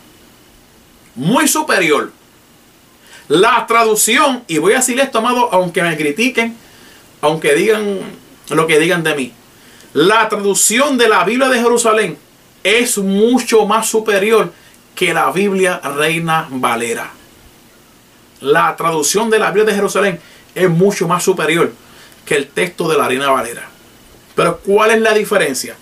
[1.15, 2.11] Muy superior.
[3.29, 6.57] La traducción, y voy a decir esto, amado, aunque me critiquen,
[7.21, 8.01] aunque digan
[8.49, 9.33] lo que digan de mí.
[9.93, 12.17] La traducción de la Biblia de Jerusalén
[12.63, 14.53] es mucho más superior
[14.95, 17.11] que la Biblia Reina Valera.
[18.39, 20.19] La traducción de la Biblia de Jerusalén
[20.55, 21.73] es mucho más superior
[22.25, 23.69] que el texto de la Reina Valera.
[24.35, 25.75] Pero ¿cuál es la diferencia?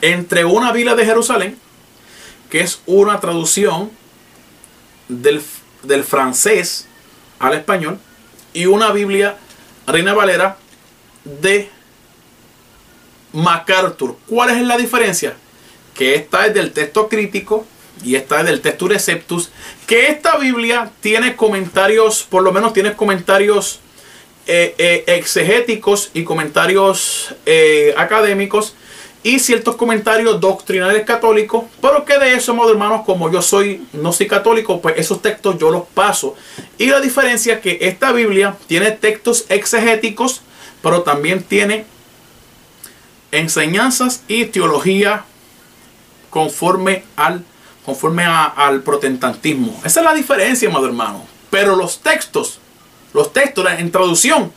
[0.00, 1.58] Entre una Biblia de Jerusalén,
[2.48, 3.90] que es una traducción
[5.08, 5.42] del,
[5.82, 6.86] del francés
[7.38, 7.98] al español,
[8.52, 9.36] y una Biblia
[9.86, 10.56] Reina Valera
[11.24, 11.70] de
[13.32, 14.16] MacArthur.
[14.26, 15.34] ¿Cuál es la diferencia?
[15.94, 17.66] Que esta es del texto crítico
[18.04, 19.50] y esta es del texto Receptus.
[19.86, 23.80] Que esta Biblia tiene comentarios, por lo menos tiene comentarios
[24.46, 28.74] eh, eh, exegéticos y comentarios eh, académicos
[29.22, 34.12] y ciertos comentarios doctrinales católicos, pero que de eso, modo hermanos, como yo soy no
[34.12, 36.34] soy católico, pues esos textos yo los paso.
[36.78, 40.40] Y la diferencia es que esta Biblia tiene textos exegéticos,
[40.82, 41.84] pero también tiene
[43.32, 45.24] enseñanzas y teología
[46.30, 47.44] conforme al,
[47.84, 49.80] conforme al protestantismo.
[49.84, 51.26] Esa es la diferencia, amado hermano.
[51.50, 52.60] Pero los textos,
[53.12, 54.52] los textos en traducción,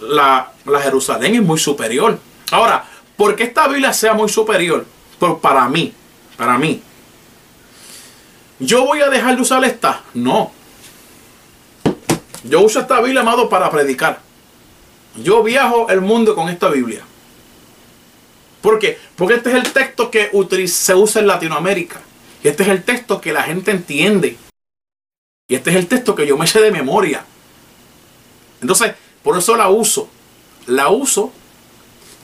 [0.00, 2.18] la, la Jerusalén es muy superior.
[2.50, 2.84] Ahora,
[3.16, 4.84] ¿por qué esta Biblia sea muy superior?
[5.20, 5.92] Pero para mí,
[6.36, 6.82] para mí.
[8.58, 10.02] ¿Yo voy a dejar de usar esta?
[10.14, 10.52] No.
[12.44, 14.20] Yo uso esta Biblia, amado, para predicar.
[15.16, 17.04] Yo viajo el mundo con esta Biblia.
[18.62, 18.98] ¿Por qué?
[19.16, 20.30] Porque este es el texto que
[20.68, 22.00] se usa en Latinoamérica.
[22.42, 24.36] Y este es el texto que la gente entiende.
[25.48, 27.24] Y este es el texto que yo me sé de memoria.
[28.60, 30.08] Entonces, por eso la uso.
[30.66, 31.32] La uso,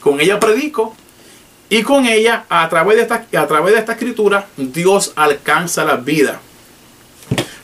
[0.00, 0.94] con ella predico
[1.68, 5.96] y con ella, a través de esta, a través de esta escritura, Dios alcanza la
[5.96, 6.40] vida.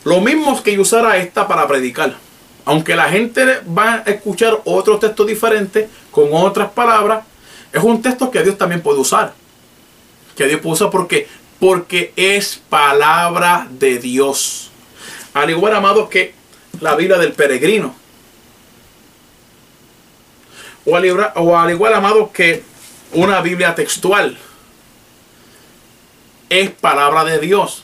[0.02, 2.16] Lo mismo que usara esta para predicar.
[2.66, 7.24] Aunque la gente va a escuchar otro texto diferente, con otras palabras,
[7.74, 9.34] es un texto que Dios también puede usar.
[10.36, 11.26] Que Dios puede usar porque,
[11.58, 14.70] porque es palabra de Dios.
[15.34, 16.34] Al igual, amado, que
[16.80, 17.92] la Biblia del peregrino.
[20.86, 22.62] O al, igual, o al igual, amado, que
[23.12, 24.38] una Biblia textual.
[26.48, 27.82] Es palabra de Dios.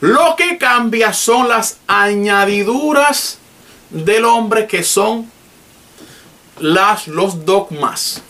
[0.00, 3.38] Lo que cambia son las añadiduras
[3.88, 5.32] del hombre que son
[6.58, 8.22] las, los dogmas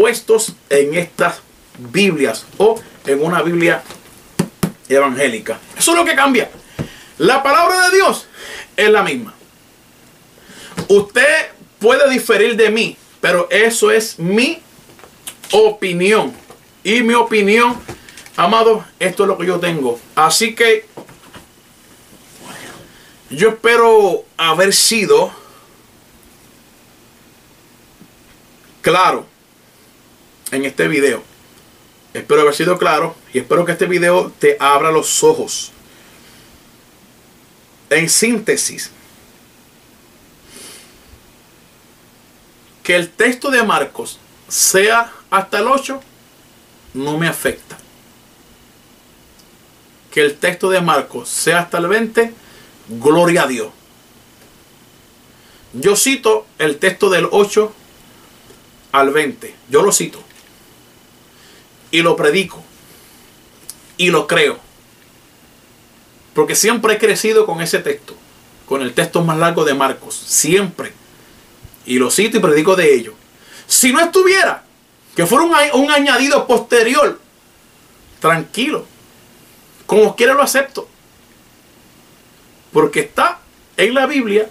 [0.00, 1.42] puestos en estas
[1.76, 3.82] Biblias o en una Biblia
[4.88, 5.58] evangélica.
[5.76, 6.50] Eso es lo que cambia.
[7.18, 8.26] La palabra de Dios
[8.78, 9.34] es la misma.
[10.88, 14.62] Usted puede diferir de mí, pero eso es mi
[15.52, 16.32] opinión.
[16.82, 17.78] Y mi opinión,
[18.36, 20.00] amado, esto es lo que yo tengo.
[20.14, 20.86] Así que
[23.28, 25.30] yo espero haber sido
[28.80, 29.29] claro
[30.50, 31.22] en este video.
[32.12, 35.72] Espero haber sido claro y espero que este video te abra los ojos.
[37.88, 38.90] En síntesis,
[42.82, 46.00] que el texto de Marcos sea hasta el 8
[46.94, 47.78] no me afecta.
[50.10, 52.32] Que el texto de Marcos sea hasta el 20,
[52.88, 53.68] gloria a Dios.
[55.72, 57.72] Yo cito el texto del 8
[58.90, 59.54] al 20.
[59.68, 60.20] Yo lo cito
[61.90, 62.62] y lo predico
[64.00, 64.58] y lo creo.
[66.32, 68.14] Porque siempre he crecido con ese texto,
[68.66, 70.92] con el texto más largo de Marcos, siempre.
[71.84, 73.14] Y lo cito y predico de ello.
[73.66, 74.64] Si no estuviera,
[75.14, 77.20] que fuera un, un añadido posterior,
[78.20, 78.86] tranquilo,
[79.84, 80.88] como quiera lo acepto.
[82.72, 83.40] Porque está
[83.76, 84.48] en la Biblia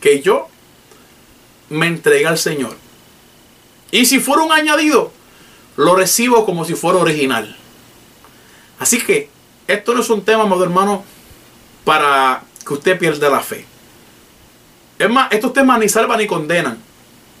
[0.00, 0.48] que yo
[1.68, 2.76] me entregué al Señor.
[3.90, 5.12] Y si fuera un añadido,
[5.76, 7.56] lo recibo como si fuera original.
[8.78, 9.28] Así que
[9.66, 11.04] esto no es un tema, amado hermano,
[11.84, 13.64] para que usted pierda la fe.
[14.98, 16.78] Es más, estos temas ni salvan ni condenan.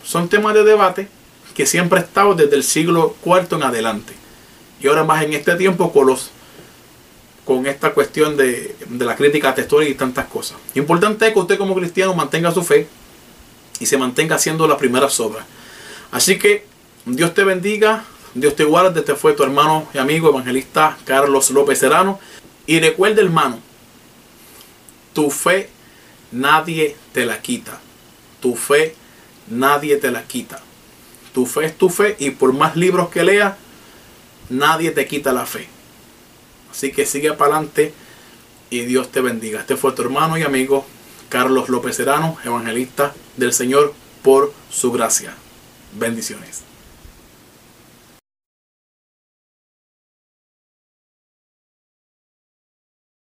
[0.04, 1.08] Son temas de debate
[1.54, 4.14] que siempre ha estado desde el siglo IV en adelante.
[4.80, 6.30] Y ahora más en este tiempo con los
[7.44, 10.58] con esta cuestión de, la crítica textual y tantas cosas.
[10.74, 12.86] Importante es que usted como cristiano mantenga su fe
[13.80, 15.44] y se mantenga haciendo las primeras obras.
[16.12, 16.64] Así que
[17.04, 18.04] Dios te bendiga,
[18.34, 19.00] Dios te guarde.
[19.00, 22.18] Este fue tu hermano y amigo evangelista Carlos López Serrano.
[22.66, 23.58] Y recuerde, hermano,
[25.12, 25.68] tu fe
[26.30, 27.78] nadie te la quita.
[28.40, 28.94] Tu fe
[29.48, 30.60] nadie te la quita.
[31.34, 33.54] Tu fe es tu fe y por más libros que leas,
[34.50, 35.66] nadie te quita la fe.
[36.70, 37.94] Así que sigue para adelante
[38.70, 39.60] y Dios te bendiga.
[39.60, 40.86] Este fue tu hermano y amigo
[41.28, 45.34] Carlos López Serrano, evangelista del Señor por su gracia.
[45.98, 46.71] Bendiciones.